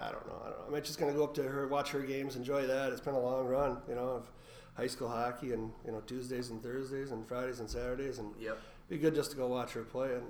I 0.00 0.10
don't 0.12 0.26
know. 0.26 0.40
I 0.44 0.50
don't 0.50 0.70
know. 0.70 0.76
I'm 0.76 0.82
just 0.82 0.98
going 0.98 1.12
to 1.12 1.16
go 1.18 1.24
up 1.24 1.34
to 1.34 1.42
her, 1.42 1.66
watch 1.68 1.90
her 1.90 2.00
games, 2.00 2.36
enjoy 2.36 2.66
that. 2.66 2.92
It's 2.92 3.00
been 3.00 3.14
a 3.14 3.20
long 3.20 3.46
run, 3.46 3.78
you 3.88 3.94
know, 3.94 4.08
of 4.08 4.30
high 4.74 4.86
school 4.86 5.08
hockey 5.08 5.52
and, 5.52 5.70
you 5.84 5.92
know, 5.92 6.00
Tuesdays 6.00 6.50
and 6.50 6.62
Thursdays 6.62 7.10
and 7.10 7.26
Fridays 7.26 7.60
and 7.60 7.68
Saturdays. 7.68 8.18
And 8.18 8.34
Yep. 8.40 8.58
be 8.88 8.98
good 8.98 9.14
just 9.14 9.30
to 9.32 9.36
go 9.36 9.46
watch 9.48 9.72
her 9.72 9.82
play. 9.82 10.14
And, 10.14 10.24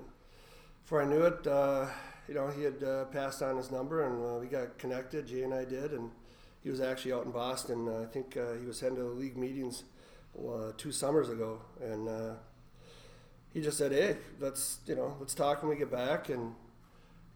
before 0.83 1.03
I 1.03 1.07
knew 1.07 1.23
it, 1.23 1.47
uh, 1.47 1.87
you 2.29 2.35
know, 2.35 2.49
he 2.49 2.63
had 2.65 2.83
uh, 2.83 3.05
passed 3.07 3.43
on 3.43 3.57
his 3.57 3.71
number, 3.71 4.03
and 4.05 4.25
uh, 4.25 4.41
we 4.41 4.47
got 4.47 4.79
connected. 4.79 5.27
Jay 5.27 5.43
and 5.43 5.55
I 5.55 5.65
did, 5.65 5.93
and 5.93 6.11
he 6.63 6.71
was 6.71 6.81
actually 6.81 7.13
out 7.13 7.25
in 7.25 7.31
Boston. 7.31 7.89
Uh, 7.89 8.01
I 8.03 8.07
think 8.07 8.37
uh, 8.37 8.55
he 8.61 8.67
was 8.67 8.81
heading 8.81 8.97
to 8.97 9.03
the 9.03 9.09
league 9.11 9.37
meetings 9.37 9.85
uh, 10.39 10.73
two 10.77 10.93
summers 10.93 11.29
ago, 11.29 11.61
and 11.81 12.09
uh, 12.09 12.35
he 13.53 13.61
just 13.61 13.79
said, 13.79 13.93
"Hey, 13.93 14.17
let's 14.41 14.79
you 14.87 14.95
know, 14.97 15.17
let's 15.21 15.35
talk 15.35 15.63
when 15.63 15.71
we 15.71 15.77
get 15.77 15.91
back, 15.91 16.29
and 16.29 16.55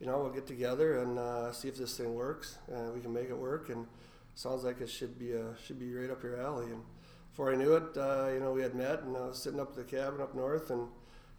you 0.01 0.07
know, 0.07 0.19
we'll 0.19 0.31
get 0.31 0.47
together 0.47 0.99
and 0.99 1.19
uh, 1.19 1.53
see 1.53 1.69
if 1.69 1.77
this 1.77 1.97
thing 1.97 2.15
works, 2.15 2.59
and 2.69 2.93
we 2.95 3.01
can 3.01 3.13
make 3.13 3.29
it 3.31 3.37
work." 3.37 3.69
And 3.71 3.87
sounds 4.35 4.65
like 4.65 4.81
it 4.81 4.91
should 4.91 5.19
be 5.19 5.35
uh, 5.35 5.55
should 5.65 5.79
be 5.79 5.93
right 5.95 6.11
up 6.11 6.23
your 6.23 6.41
alley. 6.41 6.67
And 6.67 6.83
before 7.31 7.53
I 7.53 7.57
knew 7.57 7.75
it, 7.75 7.97
uh, 7.97 8.29
you 8.33 8.41
know, 8.41 8.53
we 8.53 8.63
had 8.63 8.75
met, 8.75 9.03
and 9.03 9.17
I 9.17 9.27
was 9.27 9.39
sitting 9.39 9.61
up 9.61 9.71
at 9.71 9.77
the 9.77 9.85
cabin 9.85 10.21
up 10.21 10.35
north, 10.35 10.71
and 10.71 10.89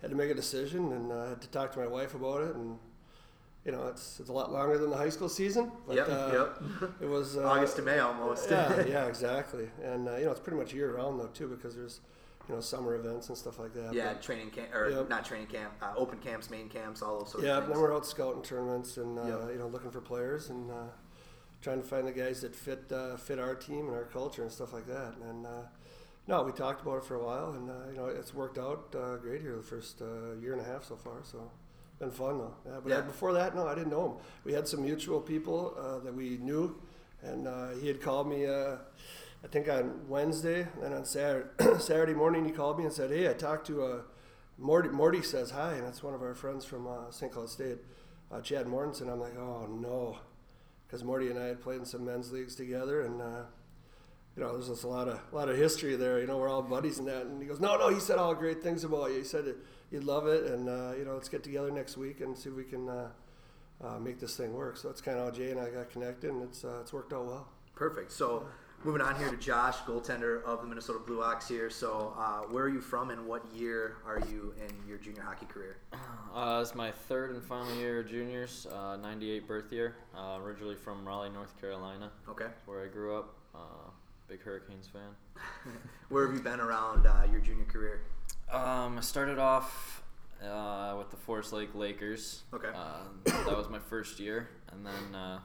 had 0.01 0.09
to 0.11 0.15
make 0.15 0.29
a 0.29 0.35
decision, 0.35 0.91
and 0.91 1.11
uh, 1.11 1.29
had 1.29 1.41
to 1.41 1.49
talk 1.49 1.71
to 1.73 1.79
my 1.79 1.87
wife 1.87 2.13
about 2.15 2.41
it, 2.41 2.55
and 2.55 2.77
you 3.65 3.73
know, 3.73 3.87
it's, 3.87 4.19
it's 4.21 4.29
a 4.29 4.33
lot 4.33 4.49
longer 4.53 4.77
than 4.77 4.89
the 4.89 4.95
high 4.95 5.09
school 5.09 5.27
season. 5.27 5.69
But, 5.85 5.97
Yep, 5.97 6.07
uh, 6.09 6.31
yep. 6.81 6.91
It 7.01 7.09
was 7.09 7.35
uh, 7.35 7.43
August 7.43 7.75
to 7.75 7.81
May 7.81 7.99
almost. 7.99 8.49
yeah, 8.49 8.85
yeah, 8.87 9.05
exactly. 9.07 9.69
And 9.83 10.07
uh, 10.07 10.15
you 10.15 10.25
know, 10.25 10.31
it's 10.31 10.39
pretty 10.39 10.57
much 10.57 10.73
year 10.73 10.95
round 10.95 11.19
though 11.19 11.27
too, 11.27 11.47
because 11.49 11.75
there's 11.75 11.99
you 12.47 12.55
know 12.55 12.61
summer 12.61 12.95
events 12.95 13.29
and 13.29 13.37
stuff 13.37 13.59
like 13.59 13.73
that. 13.73 13.93
Yeah, 13.93 14.13
But, 14.13 14.21
training 14.21 14.51
camp 14.51 14.73
or 14.73 14.89
Yep. 14.89 15.09
not 15.09 15.25
training 15.25 15.47
camp, 15.47 15.73
uh, 15.81 15.93
open 15.97 16.19
camps, 16.19 16.49
main 16.49 16.69
camps, 16.69 17.01
all 17.01 17.19
those 17.19 17.31
sorts 17.31 17.45
yeah. 17.45 17.57
of 17.57 17.63
Then 17.63 17.71
things. 17.73 17.79
we're 17.81 17.95
out 17.95 18.05
scouting 18.05 18.41
tournaments 18.41 18.97
and 18.97 19.19
uh, 19.19 19.23
Yep. 19.25 19.49
you 19.53 19.57
know 19.59 19.67
looking 19.67 19.91
for 19.91 20.01
players 20.01 20.49
and 20.49 20.71
uh, 20.71 20.85
trying 21.61 21.81
to 21.81 21.87
find 21.87 22.07
the 22.07 22.11
guys 22.11 22.41
that 22.41 22.55
fit 22.55 22.91
uh, 22.91 23.17
fit 23.17 23.39
our 23.39 23.55
team 23.55 23.87
and 23.87 23.95
our 23.95 24.05
culture 24.05 24.43
and 24.43 24.51
stuff 24.51 24.73
like 24.73 24.87
that. 24.87 25.15
And 25.21 25.45
uh, 25.45 25.63
no, 26.27 26.43
we 26.43 26.51
talked 26.51 26.81
about 26.81 26.97
it 26.97 27.03
for 27.05 27.15
a 27.15 27.23
while, 27.23 27.51
and 27.51 27.69
uh, 27.69 27.89
you 27.91 27.97
know 27.97 28.05
it's 28.07 28.33
worked 28.33 28.57
out 28.57 28.93
uh, 28.95 29.15
great 29.17 29.41
here 29.41 29.55
the 29.55 29.63
first 29.63 30.01
uh, 30.01 30.33
year 30.41 30.53
and 30.53 30.61
a 30.61 30.65
half 30.65 30.83
so 30.85 30.95
far. 30.95 31.19
So. 31.23 31.51
Been 31.99 32.11
fun 32.11 32.37
though. 32.37 32.53
Yeah, 32.63 32.79
but 32.83 32.89
Yeah. 32.91 32.97
uh, 32.99 33.01
before 33.01 33.33
that, 33.33 33.55
no, 33.55 33.65
I 33.65 33.73
didn't 33.73 33.89
know 33.89 34.05
him. 34.11 34.17
We 34.43 34.53
had 34.53 34.67
some 34.67 34.83
mutual 34.83 35.19
people 35.19 35.73
uh, 35.75 35.97
that 36.05 36.13
we 36.13 36.37
knew, 36.37 36.79
and 37.23 37.47
uh, 37.47 37.69
he 37.81 37.87
had 37.87 37.99
called 38.01 38.27
me. 38.29 38.45
I 39.43 39.47
think 39.47 39.69
on 39.69 40.07
Wednesday, 40.07 40.67
and 40.83 40.93
on 40.93 41.05
Saturday, 41.05 41.49
Saturday 41.79 42.13
morning, 42.13 42.45
he 42.45 42.51
called 42.51 42.77
me 42.77 42.85
and 42.85 42.93
said, 42.93 43.11
"Hey, 43.11 43.29
I 43.29 43.33
talked 43.33 43.67
to 43.67 43.83
uh, 43.83 44.01
Morty. 44.57 44.89
Morty 44.89 45.21
says 45.21 45.51
hi, 45.51 45.73
and 45.73 45.85
that's 45.85 46.01
one 46.01 46.13
of 46.13 46.21
our 46.21 46.33
friends 46.33 46.65
from 46.65 46.87
uh, 46.87 47.11
St. 47.11 47.31
Cloud 47.31 47.49
State, 47.49 47.77
uh, 48.31 48.41
Chad 48.41 48.65
Mortensen." 48.65 49.09
I'm 49.11 49.19
like, 49.19 49.37
"Oh 49.37 49.67
no," 49.67 50.17
because 50.87 51.03
Morty 51.03 51.29
and 51.29 51.39
I 51.39 51.45
had 51.45 51.61
played 51.61 51.79
in 51.79 51.85
some 51.85 52.03
men's 52.03 52.31
leagues 52.31 52.55
together, 52.55 53.01
and 53.01 53.21
uh, 53.21 53.43
you 54.35 54.43
know, 54.43 54.53
there's 54.53 54.69
just 54.69 54.83
a 54.83 54.87
lot 54.87 55.07
of 55.07 55.19
a 55.31 55.35
lot 55.35 55.49
of 55.49 55.57
history 55.57 55.95
there. 55.95 56.19
You 56.19 56.27
know, 56.27 56.37
we're 56.37 56.49
all 56.49 56.63
buddies 56.63 56.97
and 56.97 57.07
that. 57.07 57.27
And 57.27 57.39
he 57.39 57.47
goes, 57.47 57.59
"No, 57.59 57.77
no," 57.77 57.89
he 57.89 57.99
said 57.99 58.17
all 58.17 58.33
great 58.33 58.63
things 58.63 58.83
about 58.83 59.11
you. 59.11 59.19
He 59.19 59.23
said 59.23 59.45
you'd 59.91 60.03
love 60.03 60.25
it, 60.27 60.45
and 60.45 60.67
uh, 60.67 60.93
you 60.97 61.05
know, 61.05 61.13
let's 61.13 61.29
get 61.29 61.43
together 61.43 61.69
next 61.69 61.95
week 61.95 62.21
and 62.21 62.35
see 62.35 62.49
if 62.49 62.55
we 62.55 62.63
can 62.63 62.89
make 64.01 64.19
this 64.19 64.35
thing 64.35 64.53
work. 64.53 64.77
So 64.77 64.87
that's 64.87 65.01
kind 65.01 65.19
of 65.19 65.25
how 65.25 65.31
Jay 65.31 65.51
and 65.51 65.59
I 65.59 65.69
got 65.69 65.91
connected, 65.91 66.31
and 66.31 66.41
it's 66.41 66.63
it's 66.63 66.91
worked 66.91 67.13
out 67.13 67.27
well. 67.27 67.47
Perfect. 67.75 68.11
So 68.11 68.47
moving 68.87 69.01
on 69.01 69.17
here 69.17 69.29
to 69.29 69.35
Josh, 69.35 69.75
goaltender 69.79 70.41
of 70.45 70.61
the 70.61 70.65
Minnesota 70.65 70.99
Blue 71.05 71.21
Ox 71.21 71.45
here. 71.45 71.69
So 71.69 72.13
uh, 72.17 72.43
where 72.43 72.63
are 72.63 72.69
you 72.69 72.79
from 72.79 73.09
and 73.09 73.27
what 73.27 73.43
year 73.53 73.97
are 74.05 74.21
you 74.31 74.53
in 74.65 74.87
your 74.87 74.97
junior 74.97 75.21
hockey 75.21 75.45
career? 75.45 75.77
Uh, 76.33 76.59
it's 76.61 76.75
my 76.75 76.91
third 76.91 77.31
and 77.31 77.41
final 77.41 77.73
year 77.77 78.01
of 78.01 78.07
juniors, 78.09 78.67
uh, 78.71 78.95
98 78.97 79.47
birth 79.47 79.71
year. 79.73 79.95
Uh, 80.15 80.37
originally 80.39 80.75
from 80.75 81.03
Raleigh, 81.07 81.31
North 81.31 81.59
Carolina, 81.59 82.11
Okay. 82.29 82.45
where 82.67 82.83
I 82.83 82.87
grew 82.87 83.17
up. 83.17 83.33
Uh, 83.55 83.59
big 84.27 84.43
Hurricanes 84.43 84.87
fan. 84.87 85.41
Where 86.09 86.27
have 86.27 86.35
you 86.35 86.41
been 86.41 86.59
around 86.59 87.07
uh, 87.07 87.23
your 87.31 87.39
junior 87.39 87.65
career? 87.65 88.01
Um, 88.51 88.99
I 88.99 89.01
started 89.01 89.39
off 89.39 90.03
uh, 90.43 90.93
with 90.99 91.09
the 91.09 91.17
Forest 91.17 91.53
Lake 91.53 91.73
Lakers. 91.73 92.43
Okay. 92.53 92.69
Uh, 92.75 92.99
that 93.25 93.57
was 93.57 93.67
my 93.69 93.79
first 93.79 94.19
year, 94.19 94.49
and 94.71 94.85
then 94.85 95.15
uh, 95.15 95.39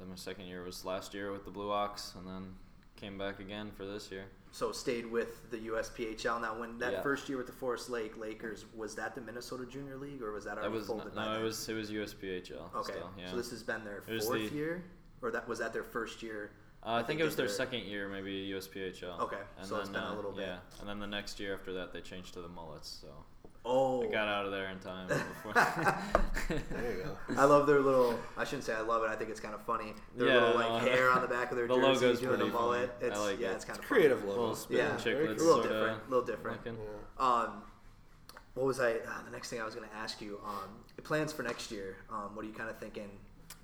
then 0.00 0.08
my 0.08 0.16
second 0.16 0.46
year 0.46 0.64
was 0.64 0.84
last 0.84 1.14
year 1.14 1.30
with 1.30 1.44
the 1.44 1.52
Blue 1.52 1.70
Ox, 1.70 2.14
and 2.18 2.26
then 2.26 2.54
came 3.02 3.18
back 3.18 3.40
again 3.40 3.70
for 3.76 3.84
this 3.84 4.10
year. 4.10 4.24
So 4.52 4.70
stayed 4.70 5.06
with 5.06 5.50
the 5.50 5.58
USPHL. 5.58 6.40
Now, 6.40 6.58
when 6.58 6.78
that 6.78 6.92
Yeah. 6.92 7.02
first 7.02 7.28
year 7.28 7.36
with 7.36 7.46
the 7.46 7.52
Forest 7.52 7.90
Lake 7.90 8.16
Lakers, 8.16 8.64
was 8.74 8.94
that 8.94 9.14
the 9.14 9.20
Minnesota 9.20 9.66
Junior 9.66 9.96
League 9.96 10.22
or 10.22 10.30
was 10.32 10.44
that 10.44 10.54
That 10.54 10.62
already 10.62 10.78
was 10.78 10.86
folded 10.86 11.14
by 11.14 11.24
no, 11.24 11.40
it 11.40 11.42
was 11.42 11.68
it 11.68 11.74
was 11.74 11.90
USPHL. 11.90 12.70
Okay. 12.74 12.92
Still, 12.92 13.10
yeah. 13.18 13.30
So 13.30 13.36
this 13.36 13.50
has 13.50 13.62
been 13.62 13.84
their 13.84 14.02
fourth 14.02 14.50
the- 14.50 14.54
year, 14.56 14.84
or 15.20 15.30
that 15.32 15.48
was 15.48 15.58
that 15.58 15.72
their 15.72 15.82
first 15.82 16.22
year? 16.22 16.52
Uh, 16.84 16.94
I 16.94 17.02
think 17.02 17.20
it 17.20 17.24
was 17.24 17.36
their 17.36 17.48
second 17.48 17.80
year, 17.84 18.08
maybe 18.08 18.32
USPHL. 18.48 19.20
Okay, 19.20 19.38
and 19.56 19.66
so 19.66 19.74
then, 19.74 19.80
it's 19.82 19.90
been 19.90 20.02
a 20.02 20.12
uh, 20.12 20.14
little 20.14 20.32
bit. 20.32 20.46
Yeah, 20.46 20.58
and 20.80 20.88
then 20.88 20.98
the 20.98 21.06
next 21.06 21.38
year 21.40 21.54
after 21.54 21.72
that, 21.74 21.92
they 21.92 22.00
changed 22.00 22.34
to 22.34 22.42
the 22.42 22.48
mullets. 22.48 22.88
So 22.88 23.24
Oh, 23.64 24.02
I 24.02 24.06
got 24.06 24.26
out 24.28 24.44
of 24.46 24.50
there 24.50 24.68
in 24.70 24.78
time 24.80 25.06
before. 25.08 25.52
There 26.48 26.92
you 26.96 27.04
go. 27.04 27.16
I 27.40 27.44
love 27.44 27.66
their 27.68 27.78
little. 27.80 28.18
I 28.36 28.42
shouldn't 28.44 28.64
say 28.64 28.74
I 28.74 28.80
love 28.80 29.04
it. 29.04 29.08
I 29.10 29.14
think 29.14 29.30
it's 29.30 29.38
kind 29.40 29.54
of 29.54 29.62
funny. 29.62 29.94
Their 30.16 30.28
Yeah, 30.28 30.34
little 30.46 30.54
like 30.56 30.82
no, 30.84 30.90
hair 30.90 31.10
on 31.10 31.22
the 31.22 31.28
back 31.28 31.50
of 31.52 31.56
their 31.56 31.66
the 31.68 31.74
jersey, 31.76 32.06
logo's 32.06 32.20
doing 32.20 32.38
the 32.40 32.46
mullet. 32.46 32.90
funny. 32.98 33.10
I 33.10 33.14
It's 33.14 33.20
like 33.20 33.40
yeah, 33.40 33.50
it. 33.50 33.54
it's 33.54 33.64
kind 33.64 33.78
of 33.78 33.84
Creative 33.84 34.24
Little 34.24 34.42
logo. 34.44 34.54
spin 34.56 34.76
Yeah, 34.78 34.96
very 34.96 35.26
a 35.26 35.30
little 35.30 35.62
different, 35.62 36.00
a 36.06 36.10
little 36.10 36.24
different. 36.26 36.56
looking. 36.66 36.78
Um, 37.18 37.62
what 38.54 38.66
was 38.66 38.80
I? 38.80 38.94
Uh, 38.94 39.22
the 39.24 39.30
next 39.30 39.48
thing 39.48 39.60
I 39.60 39.64
was 39.64 39.74
going 39.74 39.88
to 39.88 39.94
ask 39.94 40.20
you. 40.20 40.40
Um, 40.44 40.70
plans 41.04 41.32
for 41.32 41.42
next 41.44 41.70
year. 41.70 41.96
Um, 42.10 42.34
what 42.34 42.44
are 42.44 42.48
you 42.48 42.54
kind 42.54 42.68
of 42.68 42.78
thinking 42.78 43.10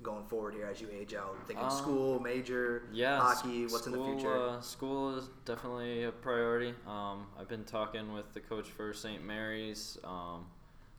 going 0.02 0.24
forward 0.26 0.54
here 0.54 0.66
as 0.66 0.80
you 0.80 0.88
age 0.90 1.14
out? 1.14 1.36
Thinking 1.46 1.64
Um, 1.64 1.70
school, 1.70 2.20
major, 2.20 2.84
Yeah, 2.92 3.18
hockey. 3.20 3.66
What's 3.66 3.86
in 3.86 3.92
the 3.92 4.04
future? 4.04 4.36
Uh, 4.36 4.60
school 4.60 5.16
is 5.16 5.28
definitely 5.44 6.04
a 6.04 6.12
priority. 6.12 6.74
Um, 6.86 7.26
I've 7.38 7.48
been 7.48 7.64
talking 7.64 8.12
with 8.12 8.32
the 8.32 8.40
coach 8.40 8.68
for 8.70 8.92
St. 8.92 9.24
Mary's. 9.24 9.98
Um, 10.04 10.46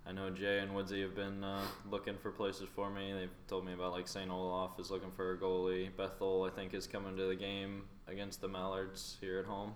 I 0.05 0.11
know 0.11 0.29
Jay 0.29 0.59
and 0.59 0.73
Woodsy 0.73 1.01
have 1.01 1.15
been 1.15 1.43
uh, 1.43 1.61
looking 1.89 2.17
for 2.17 2.31
places 2.31 2.67
for 2.73 2.89
me. 2.89 3.13
They've 3.13 3.29
told 3.47 3.65
me 3.65 3.73
about 3.73 3.91
like 3.91 4.07
St. 4.07 4.29
Olaf 4.31 4.71
is 4.79 4.89
looking 4.89 5.11
for 5.11 5.33
a 5.33 5.37
goalie. 5.37 5.95
Bethel, 5.95 6.43
I 6.43 6.49
think, 6.55 6.73
is 6.73 6.87
coming 6.87 7.15
to 7.17 7.25
the 7.27 7.35
game 7.35 7.83
against 8.07 8.41
the 8.41 8.47
Mallards 8.47 9.17
here 9.21 9.39
at 9.39 9.45
home. 9.45 9.73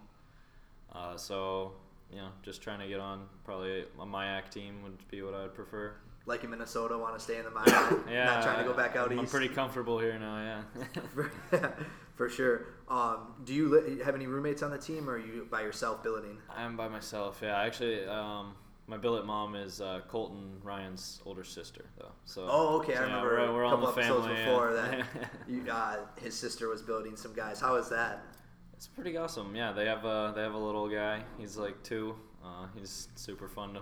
Uh, 0.91 1.17
so, 1.17 1.73
you 2.11 2.17
know, 2.17 2.29
just 2.41 2.61
trying 2.61 2.79
to 2.79 2.87
get 2.87 2.99
on 2.99 3.27
probably 3.43 3.81
a 3.81 3.85
MIAC 4.05 4.49
team 4.49 4.81
would 4.83 4.97
be 5.09 5.21
what 5.21 5.33
I'd 5.35 5.53
prefer. 5.53 5.93
Like 6.25 6.43
in 6.43 6.49
Minnesota, 6.49 6.97
want 6.97 7.17
to 7.17 7.19
stay 7.19 7.37
in 7.37 7.43
the 7.43 7.51
minor, 7.51 8.03
Yeah, 8.09 8.25
not 8.25 8.43
trying 8.43 8.59
to 8.59 8.63
go 8.63 8.73
back 8.73 8.95
out 8.95 9.11
I'm, 9.11 9.19
I'm 9.19 9.27
pretty 9.27 9.49
comfortable 9.49 9.99
here 9.99 10.17
now. 10.17 10.63
Yeah. 10.77 10.83
for, 11.13 11.31
for 12.15 12.29
sure. 12.29 12.67
Um, 12.87 13.33
do 13.43 13.53
you 13.53 13.67
li- 13.69 14.03
have 14.03 14.15
any 14.15 14.27
roommates 14.27 14.63
on 14.63 14.71
the 14.71 14.77
team, 14.77 15.09
or 15.09 15.13
are 15.13 15.17
you 15.17 15.47
by 15.51 15.61
yourself 15.61 16.03
billeting? 16.03 16.37
I'm 16.49 16.77
by 16.77 16.87
myself. 16.87 17.39
Yeah, 17.43 17.59
actually, 17.59 18.05
um, 18.05 18.53
my 18.87 18.97
billet 18.97 19.25
mom 19.25 19.55
is 19.55 19.81
uh, 19.81 20.01
Colton 20.07 20.59
Ryan's 20.63 21.21
older 21.25 21.43
sister, 21.43 21.85
though. 21.97 22.11
So. 22.25 22.47
Oh, 22.49 22.77
okay. 22.79 22.93
I 22.93 22.97
so, 22.97 23.01
yeah, 23.01 23.07
remember 23.07 23.29
we're, 23.29 23.53
we're 23.53 23.63
a 23.65 23.69
couple 23.69 23.91
the 23.91 24.01
episodes 24.01 24.25
family, 24.25 24.43
before 24.43 24.75
yeah. 24.75 25.03
that. 25.19 25.31
You, 25.47 25.71
uh, 25.71 25.97
his 26.21 26.33
sister 26.33 26.69
was 26.69 26.81
billeting 26.81 27.17
some 27.17 27.33
guys. 27.33 27.59
How 27.59 27.75
is 27.75 27.89
that? 27.89 28.23
it's 28.83 28.87
pretty 28.89 29.15
awesome. 29.15 29.55
Yeah, 29.55 29.71
they 29.71 29.85
have 29.85 30.03
a 30.03 30.33
they 30.35 30.41
have 30.41 30.55
a 30.55 30.57
little 30.57 30.89
guy. 30.89 31.23
He's 31.37 31.55
like 31.55 31.81
two. 31.83 32.15
Uh, 32.43 32.67
he's 32.77 33.07
super 33.15 33.47
fun 33.47 33.73
to 33.75 33.81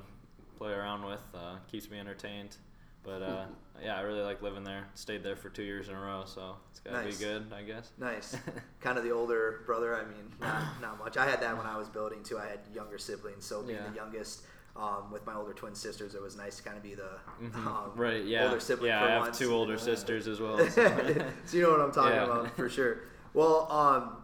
play 0.62 0.74
around 0.74 1.04
with. 1.04 1.20
Uh, 1.34 1.56
keeps 1.72 1.90
me 1.90 2.00
entertained. 2.00 2.56
But 3.04 3.24
uh, 3.24 3.46
yeah, 3.84 3.98
I 3.98 4.02
really 4.02 4.22
like 4.22 4.44
living 4.44 4.64
there. 4.64 4.86
Stayed 4.94 5.24
there 5.24 5.36
for 5.36 5.50
two 5.50 5.64
years 5.64 5.90
in 5.90 5.96
a 5.96 6.00
row, 6.00 6.24
so 6.26 6.56
it's 6.70 6.80
gotta 6.82 7.04
Nice. 7.04 7.18
be 7.18 7.26
good, 7.26 7.52
I 7.52 7.64
guess. 7.64 7.90
Nice. 7.98 8.38
kind 8.80 8.98
of 9.00 9.04
the 9.04 9.12
older 9.12 9.62
brother. 9.66 9.96
I 9.96 10.04
mean, 10.04 10.32
not 10.40 10.80
not 10.82 11.00
much. 11.00 11.18
I 11.18 11.26
had 11.26 11.42
that 11.42 11.58
when 11.58 11.66
I 11.66 11.78
was 11.78 11.90
building 11.90 12.22
too. 12.24 12.38
I 12.38 12.46
had 12.46 12.60
younger 12.74 13.00
siblings, 13.00 13.44
so 13.44 13.64
being 13.64 13.80
Yeah. 13.80 13.90
the 13.90 13.96
youngest. 13.96 14.44
Um, 14.74 15.12
with 15.12 15.26
my 15.26 15.34
older 15.34 15.52
twin 15.52 15.76
sisters, 15.76 16.16
it 16.16 16.22
was 16.22 16.38
nice 16.38 16.56
to 16.56 16.64
kind 16.64 16.78
of 16.78 16.82
be 16.84 16.94
the 16.96 17.10
Mhm. 17.44 17.54
um, 17.66 17.92
right. 17.96 18.24
Yeah. 18.24 18.46
older 18.46 18.62
sibling 18.62 18.88
yeah, 18.88 19.00
for 19.02 19.06
I 19.06 19.12
have 19.12 19.22
once. 19.24 19.38
two 19.38 19.52
older 19.54 19.78
sisters 19.78 20.30
as 20.30 20.40
well. 20.40 20.60
so 20.60 20.70
so- 21.46 21.58
you 21.58 21.62
know 21.64 21.72
what 21.72 21.82
I'm 21.82 21.92
talking 21.92 22.14
Yeah. 22.16 22.24
about 22.24 22.56
for 22.56 22.70
sure. 22.70 23.00
Well, 23.34 23.70
um, 23.70 24.21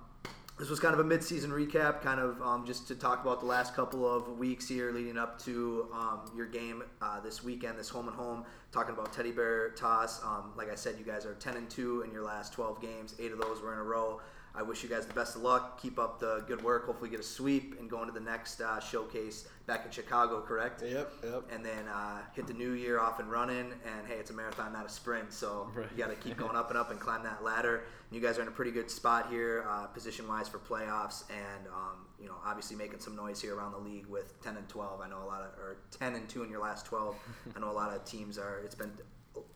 this 0.58 0.70
was 0.70 0.80
kind 0.80 0.94
of 0.94 1.00
a 1.00 1.04
mid-season 1.04 1.52
recap, 1.52 2.02
kind 2.02 2.20
of 2.20 2.42
um, 2.42 2.66
just 2.66 2.88
to 2.88 2.96
talk 2.96 3.22
about 3.22 3.40
the 3.40 3.46
last 3.46 3.76
couple 3.76 4.12
of 4.12 4.40
weeks 4.40 4.68
here 4.68 4.92
leading 4.92 5.18
up 5.18 5.40
to 5.44 5.88
um, 5.94 6.22
your 6.36 6.48
game 6.48 6.84
uh, 7.00 7.20
this 7.20 7.44
weekend, 7.44 7.78
this 7.78 7.90
home 7.90 8.08
and 8.08 8.18
home. 8.18 8.44
Talking 8.72 8.96
about 8.96 9.14
Teddy 9.14 9.32
Bear 9.32 9.70
Toss. 9.72 10.24
Um, 10.24 10.52
like 10.58 10.72
I 10.72 10.76
said, 10.76 10.96
you 10.98 11.06
guys 11.06 11.26
are 11.26 11.36
10 11.36 11.58
and 11.58 11.70
two 11.70 12.02
in 12.02 12.12
your 12.12 12.24
last 12.24 12.54
12 12.54 12.82
games. 12.82 13.16
Eight 13.20 13.32
of 13.32 13.40
those 13.40 13.62
were 13.62 13.72
in 13.74 13.80
a 13.80 13.84
row. 13.84 14.20
I 14.56 14.64
wish 14.64 14.82
you 14.82 14.90
guys 14.90 15.06
the 15.06 15.14
best 15.14 15.36
of 15.36 15.44
luck. 15.44 15.80
Keep 15.82 16.00
up 16.00 16.20
the 16.20 16.44
good 16.48 16.64
work. 16.64 16.86
Hopefully, 16.88 17.10
get 17.10 17.20
a 17.20 17.24
sweep 17.24 17.80
and 17.80 17.90
go 17.90 18.02
into 18.02 18.14
the 18.14 18.20
next 18.20 18.60
uh, 18.60 18.80
showcase 18.80 19.48
back 19.68 19.86
in 19.86 19.92
Chicago. 19.92 20.42
Correct? 20.42 20.82
Yep, 20.82 21.14
yep. 21.24 21.44
and 21.52 21.64
then 21.64 21.88
uh, 21.88 22.22
hit 22.34 22.48
the 22.48 22.54
new 22.54 22.72
year 22.72 23.00
off 23.00 23.20
and 23.20 23.30
running. 23.30 23.72
And 23.86 24.08
hey, 24.08 24.16
it's 24.16 24.32
a 24.32 24.34
marathon, 24.34 24.74
not 24.74 24.86
a 24.86 24.90
sprint, 24.90 25.32
so 25.32 25.70
Right. 25.76 25.88
you 25.92 25.98
got 25.98 26.10
to 26.10 26.16
keep 26.16 26.38
going 26.44 26.56
up 26.56 26.70
and 26.70 26.78
up 26.78 26.90
and 26.90 27.00
climb 27.00 27.24
that 27.24 27.44
ladder. 27.44 27.84
And 28.10 28.20
you 28.20 28.26
guys 28.26 28.40
are 28.40 28.42
in 28.42 28.48
a 28.48 28.52
pretty 28.52 28.72
good 28.72 28.90
spot 28.90 29.30
here, 29.30 29.66
uh, 29.70 29.86
position-wise 29.88 30.48
for 30.48 30.60
playoffs, 30.60 31.24
and 31.30 31.68
um, 31.68 32.06
you 32.20 32.28
know, 32.28 32.36
obviously 32.44 32.76
making 32.76 33.00
some 33.00 33.16
noise 33.16 33.40
here 33.40 33.56
around 33.56 33.74
the 33.74 33.78
league 33.78 34.08
with 34.08 34.42
10 34.42 34.58
and 34.58 34.68
12. 34.68 35.02
I 35.02 35.08
know 35.10 35.22
a 35.24 35.28
lot 35.28 35.42
of, 35.42 35.60
or 35.60 35.78
10 36.00 36.16
and 36.16 36.28
2 36.28 36.44
in 36.44 36.50
your 36.50 36.62
last 36.62 36.86
12. 36.88 37.16
I 37.56 37.60
know 37.60 37.70
a 37.70 37.74
lot 37.74 37.94
of 37.94 38.04
teams 38.06 38.40
are. 38.40 38.60
It's 38.66 38.74
been 38.76 38.92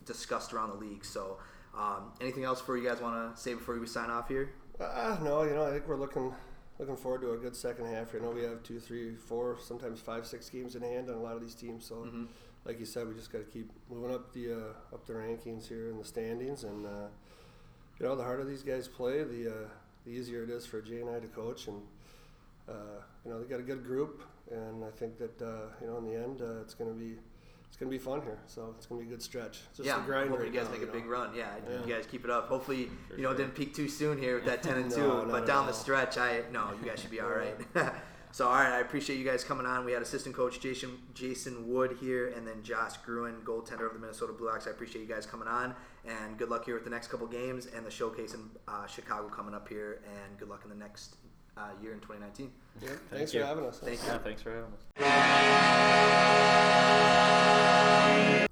discussed 0.05 0.53
around 0.53 0.69
the 0.69 0.75
league. 0.75 1.03
So, 1.05 1.38
um, 1.75 2.12
anything 2.19 2.43
else 2.43 2.62
for 2.62 2.77
you 2.77 2.88
guys 2.88 3.01
want 3.01 3.36
to 3.36 3.41
say 3.41 3.53
before 3.53 3.79
we 3.79 3.88
sign 3.88 4.10
off 4.12 4.27
here? 4.27 4.51
Uh, 4.81 5.17
no, 5.21 5.43
you 5.43 5.51
know, 5.53 5.65
I 5.65 5.71
think 5.71 5.88
we're 5.88 5.95
looking 5.97 6.33
looking 6.79 6.95
forward 6.95 7.21
to 7.21 7.33
a 7.33 7.38
good 7.38 7.55
second 7.55 7.85
half. 7.85 8.11
here. 8.11 8.19
I 8.19 8.23
know 8.23 8.31
we 8.31 8.41
have 8.41 8.63
two, 8.63 8.79
three, 8.79 9.13
four, 9.15 9.57
sometimes 9.61 10.00
five, 10.00 10.25
six 10.25 10.50
games 10.50 10.75
in 10.75 10.81
hand 10.81 11.09
on 11.09 11.15
a 11.15 11.21
lot 11.21 11.35
of 11.35 11.41
these 11.41 11.53
teams. 11.53 11.85
So, 11.85 11.95
Mm-hmm. 11.97 12.23
like 12.65 12.79
you 12.79 12.85
said, 12.85 13.07
we 13.07 13.13
just 13.13 13.31
got 13.31 13.39
to 13.39 13.43
keep 13.45 13.69
moving 13.89 14.13
up 14.13 14.33
the 14.33 14.53
uh, 14.53 14.95
up 14.95 15.05
the 15.05 15.13
rankings 15.13 15.67
here 15.67 15.89
in 15.89 15.97
the 15.97 16.03
standings, 16.05 16.63
and 16.63 16.85
uh, 16.85 17.07
you 18.00 18.05
know, 18.05 18.15
the 18.15 18.23
harder 18.23 18.43
these 18.43 18.63
guys 18.63 18.88
play, 18.88 19.23
the 19.23 19.50
uh, 19.50 19.67
the 20.05 20.11
easier 20.11 20.43
it 20.43 20.50
is 20.50 20.65
for 20.65 20.81
Jay 20.81 21.01
and 21.01 21.09
I 21.09 21.19
to 21.19 21.27
coach. 21.27 21.67
And 21.67 21.81
uh, 22.67 23.01
you 23.23 23.31
know, 23.31 23.39
they 23.39 23.45
got 23.47 23.59
a 23.59 23.63
good 23.63 23.83
group, 23.83 24.23
and 24.50 24.83
I 24.83 24.89
think 24.89 25.17
that 25.19 25.39
uh, 25.41 25.69
you 25.81 25.88
know, 25.88 25.97
in 25.97 26.05
the 26.05 26.15
end, 26.15 26.41
uh, 26.41 26.61
it's 26.61 26.73
going 26.73 26.91
to 26.91 26.97
be 27.00 27.17
it's 27.71 27.77
going 27.77 27.89
to 27.89 27.97
be 27.97 28.03
fun 28.03 28.21
here. 28.21 28.37
So 28.47 28.75
it's 28.77 28.85
going 28.85 28.99
to 29.01 29.07
be 29.07 29.11
a 29.13 29.15
good 29.15 29.23
stretch. 29.23 29.61
Just 29.75 29.87
yeah, 29.87 30.03
a 30.03 30.05
grind 30.05 30.29
hope 30.29 30.39
right 30.39 30.47
you 30.47 30.53
guys 30.53 30.65
now, 30.65 30.71
make 30.71 30.81
you 30.81 30.87
a 30.89 30.91
know. 30.91 30.99
big 30.99 31.05
run. 31.05 31.29
Yeah, 31.33 31.47
Yeah. 31.69 31.85
you 31.85 31.93
guys 31.95 32.05
keep 32.05 32.25
it 32.25 32.29
up. 32.29 32.49
Hopefully, 32.49 32.89
For 33.09 33.15
you 33.15 33.23
know, 33.23 33.29
sure. 33.29 33.37
didn't 33.37 33.55
peak 33.55 33.73
too 33.73 33.87
soon 33.87 34.19
here 34.19 34.35
with 34.35 34.45
that 34.45 34.61
ten 34.63 34.77
and 34.77 34.89
No, 34.89 34.95
two. 34.95 35.07
not 35.07 35.27
but 35.31 35.41
at 35.43 35.47
down 35.47 35.67
the 35.67 35.71
stretch, 35.73 36.17
I 36.17 36.41
no, 36.51 36.69
you 36.83 36.87
guys 36.87 36.99
should 36.99 37.11
be 37.11 37.21
all 37.21 37.29
right. 37.29 37.55
so 38.33 38.45
all 38.47 38.53
right, 38.55 38.73
I 38.73 38.79
appreciate 38.81 39.17
you 39.17 39.25
guys 39.25 39.43
coming 39.45 39.65
on. 39.65 39.85
We 39.85 39.93
had 39.93 40.01
assistant 40.01 40.35
coach 40.35 40.59
Jason 40.59 40.97
Jason 41.13 41.67
Wood 41.69 41.97
here, 42.01 42.27
and 42.35 42.45
then 42.45 42.61
Josh 42.61 42.97
Gruen, 43.05 43.35
goaltender 43.45 43.87
of 43.87 43.93
the 43.93 43.99
Minnesota 43.99 44.33
Blue 44.33 44.49
Ox. 44.49 44.67
I 44.67 44.71
appreciate 44.71 45.01
you 45.01 45.07
guys 45.07 45.25
coming 45.25 45.47
on, 45.47 45.73
and 46.05 46.37
good 46.37 46.49
luck 46.49 46.65
here 46.65 46.75
with 46.75 46.83
the 46.83 46.89
next 46.89 47.07
couple 47.07 47.25
games 47.27 47.67
and 47.73 47.85
the 47.85 47.91
showcase 47.91 48.33
in 48.33 48.49
uh, 48.67 48.85
Chicago 48.85 49.29
coming 49.29 49.53
up 49.55 49.67
here, 49.69 50.01
and 50.05 50.37
good 50.37 50.49
luck 50.49 50.61
in 50.65 50.69
the 50.69 50.75
next 50.75 51.15
uh, 51.58 51.70
year 51.81 51.93
in 51.93 52.00
2019. 52.00 52.51
Yeah, 52.81 52.89
thanks 53.10 53.34
you. 53.34 53.41
for 53.41 53.46
having 53.46 53.65
us. 53.65 53.79
Thank 53.79 54.01
you. 54.01 54.08
Yeah, 54.08 54.17
thanks 54.20 54.41
for 54.41 54.51
having 54.51 54.72
us. 54.74 54.79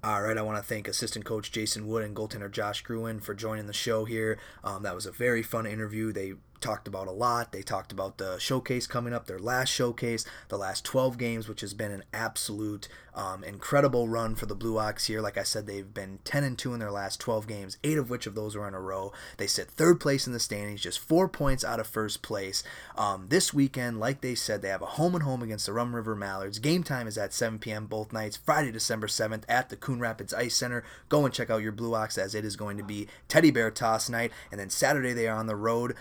All 0.04 0.22
right, 0.22 0.38
I 0.38 0.42
want 0.42 0.58
to 0.58 0.64
thank 0.64 0.88
assistant 0.88 1.26
coach 1.26 1.52
Jason 1.52 1.88
Wood 1.88 2.04
and 2.04 2.16
goaltender 2.16 2.50
Josh 2.50 2.82
Gruen 2.82 3.20
for 3.20 3.34
joining 3.34 3.68
the 3.68 3.74
show 3.74 4.06
here. 4.06 4.40
Um, 4.64 4.84
that 4.84 4.96
was 4.96 5.06
a 5.06 5.12
very 5.12 5.44
fun 5.44 5.66
interview. 5.66 6.12
They 6.12 6.34
talked 6.62 6.88
about 6.88 7.08
a 7.08 7.12
lot. 7.12 7.52
They 7.52 7.62
talked 7.62 7.92
about 7.92 8.18
the 8.18 8.38
showcase 8.40 8.88
coming 8.88 9.14
up, 9.14 9.26
their 9.26 9.40
last 9.40 9.70
showcase, 9.70 10.26
the 10.48 10.58
last 10.58 10.86
12 10.86 11.18
games, 11.18 11.48
which 11.48 11.62
has 11.62 11.74
been 11.74 11.92
an 11.92 12.04
absolute 12.14 12.88
um, 13.20 13.44
incredible 13.44 14.08
run 14.08 14.36
for 14.36 14.46
the 14.46 14.56
Blue 14.56 14.78
Ox 14.78 15.08
here. 15.08 15.22
Like 15.22 15.38
I 15.38 15.44
said, 15.44 15.68
they've 15.68 15.94
been 15.94 16.20
10 16.24 16.44
and 16.44 16.58
2 16.58 16.74
in 16.74 16.80
their 16.80 16.92
last 16.92 17.20
12 17.20 17.48
games, 17.48 17.78
eight 17.84 17.98
of 17.98 18.10
which 18.10 18.28
of 18.28 18.36
those 18.36 18.56
were 18.56 18.68
in 18.68 18.74
a 18.74 18.80
row. 18.80 19.12
They 19.38 19.48
sit 19.48 19.70
third 19.70 20.00
place 20.00 20.26
in 20.26 20.34
the 20.34 20.40
standings, 20.40 20.82
just 20.82 21.00
four 21.00 21.28
points 21.28 21.66
out 21.66 21.80
of 21.80 21.88
first 21.88 22.22
place. 22.22 22.64
Um, 22.96 23.28
this 23.30 23.54
weekend, 23.54 24.00
like 24.00 24.22
they 24.22 24.36
said, 24.36 24.62
they 24.62 24.70
have 24.70 24.82
a 24.82 24.88
home 24.88 25.16
and 25.16 25.24
home 25.24 25.44
against 25.44 25.66
the 25.66 25.74
Rum 25.74 25.96
River 25.96 26.16
Mallards. 26.16 26.60
Game 26.60 26.84
time 26.84 27.08
is 27.08 27.18
at 27.18 27.34
7 27.34 27.60
p.m. 27.60 27.88
both 27.88 28.14
nights, 28.14 28.38
Friday, 28.38 28.72
December 28.72 29.08
7th 29.08 29.44
at 29.50 29.70
the 29.70 29.76
Coon 29.76 30.00
Rapids 30.00 30.34
Ice 30.34 30.56
Center. 30.56 30.84
Go 31.10 31.26
and 31.26 31.34
check 31.34 31.50
out 31.50 31.62
your 31.62 31.72
Blue 31.72 31.96
Ox 31.96 32.18
as 32.18 32.36
it 32.36 32.46
is 32.46 32.56
going 32.56 32.78
to 32.78 32.84
be 32.84 33.08
Teddy 33.28 33.52
Bear 33.52 33.72
Toss 33.72 34.10
night. 34.10 34.32
And 34.52 34.60
then 34.60 34.70
Saturday, 34.70 35.14
they 35.14 35.28
are 35.28 35.38
on 35.38 35.48
the 35.48 35.56
road 35.56 35.96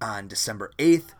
on 0.00 0.28
December 0.28 0.70
8th 0.78 1.14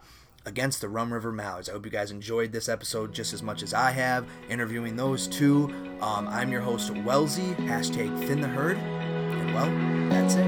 against 0.47 0.81
the 0.81 0.88
Rum 0.88 1.12
River 1.12 1.33
Mallards. 1.33 1.69
I 1.69 1.73
hope 1.73 1.85
you 1.85 1.90
guys 1.90 2.11
enjoyed 2.11 2.52
this 2.52 2.69
episode 2.69 3.12
just 3.14 3.33
as 3.33 3.43
much 3.43 3.62
as 3.62 3.73
I 3.73 3.90
have, 3.93 4.26
interviewing 4.49 4.97
those 4.97 5.26
two. 5.26 5.73
Um, 6.00 6.28
I'm 6.28 6.50
your 6.52 6.61
host, 6.61 6.90
Wellesley, 6.90 7.54
hashtag 7.66 8.26
Thin 8.26 8.40
the 8.40 8.49
Herd. 8.49 8.76
And 8.76 9.54
well, 9.54 9.71
that's 10.11 10.35
it. 10.35 10.47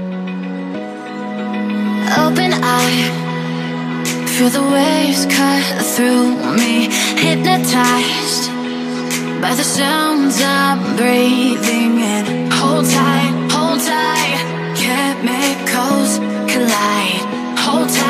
Open 2.19 2.51
eye, 2.53 4.25
feel 4.37 4.49
the 4.49 4.61
waves 4.61 5.25
cut 5.25 5.85
through 5.95 6.35
me. 6.55 6.87
Hypnotized 7.19 8.51
by 9.41 9.53
the 9.55 9.63
sounds 9.63 10.39
I'm 10.41 10.95
breathing 10.95 11.99
in. 11.99 12.51
Hold 12.51 12.85
tight, 12.85 13.33
hold 13.51 13.79
tight, 13.81 14.75
chemicals 14.75 16.17
collide. 16.51 17.25
Hold 17.59 17.89
tight, 17.89 18.06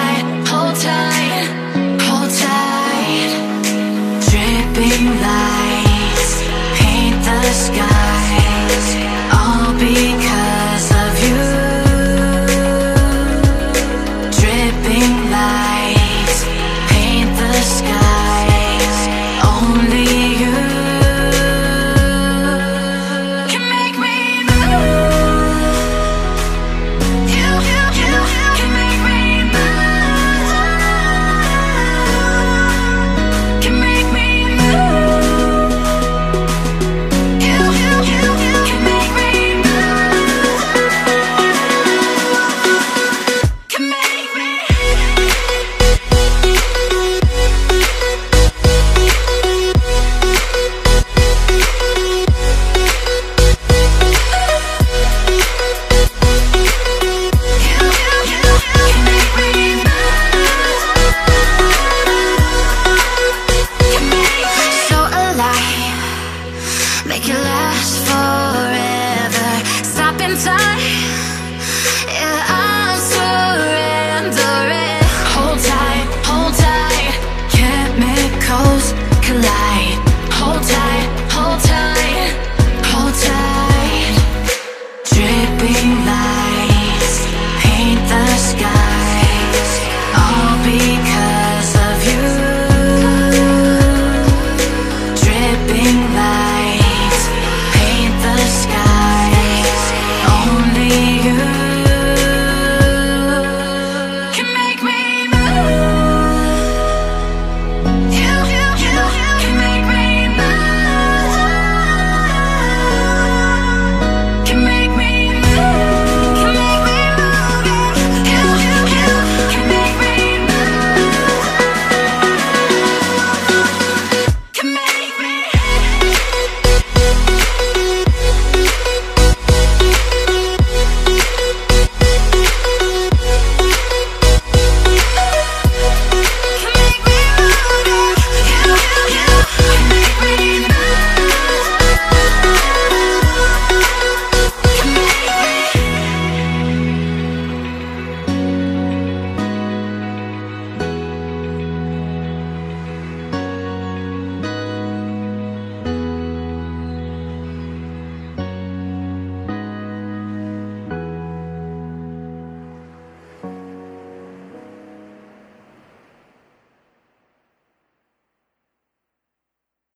paint 7.66 7.97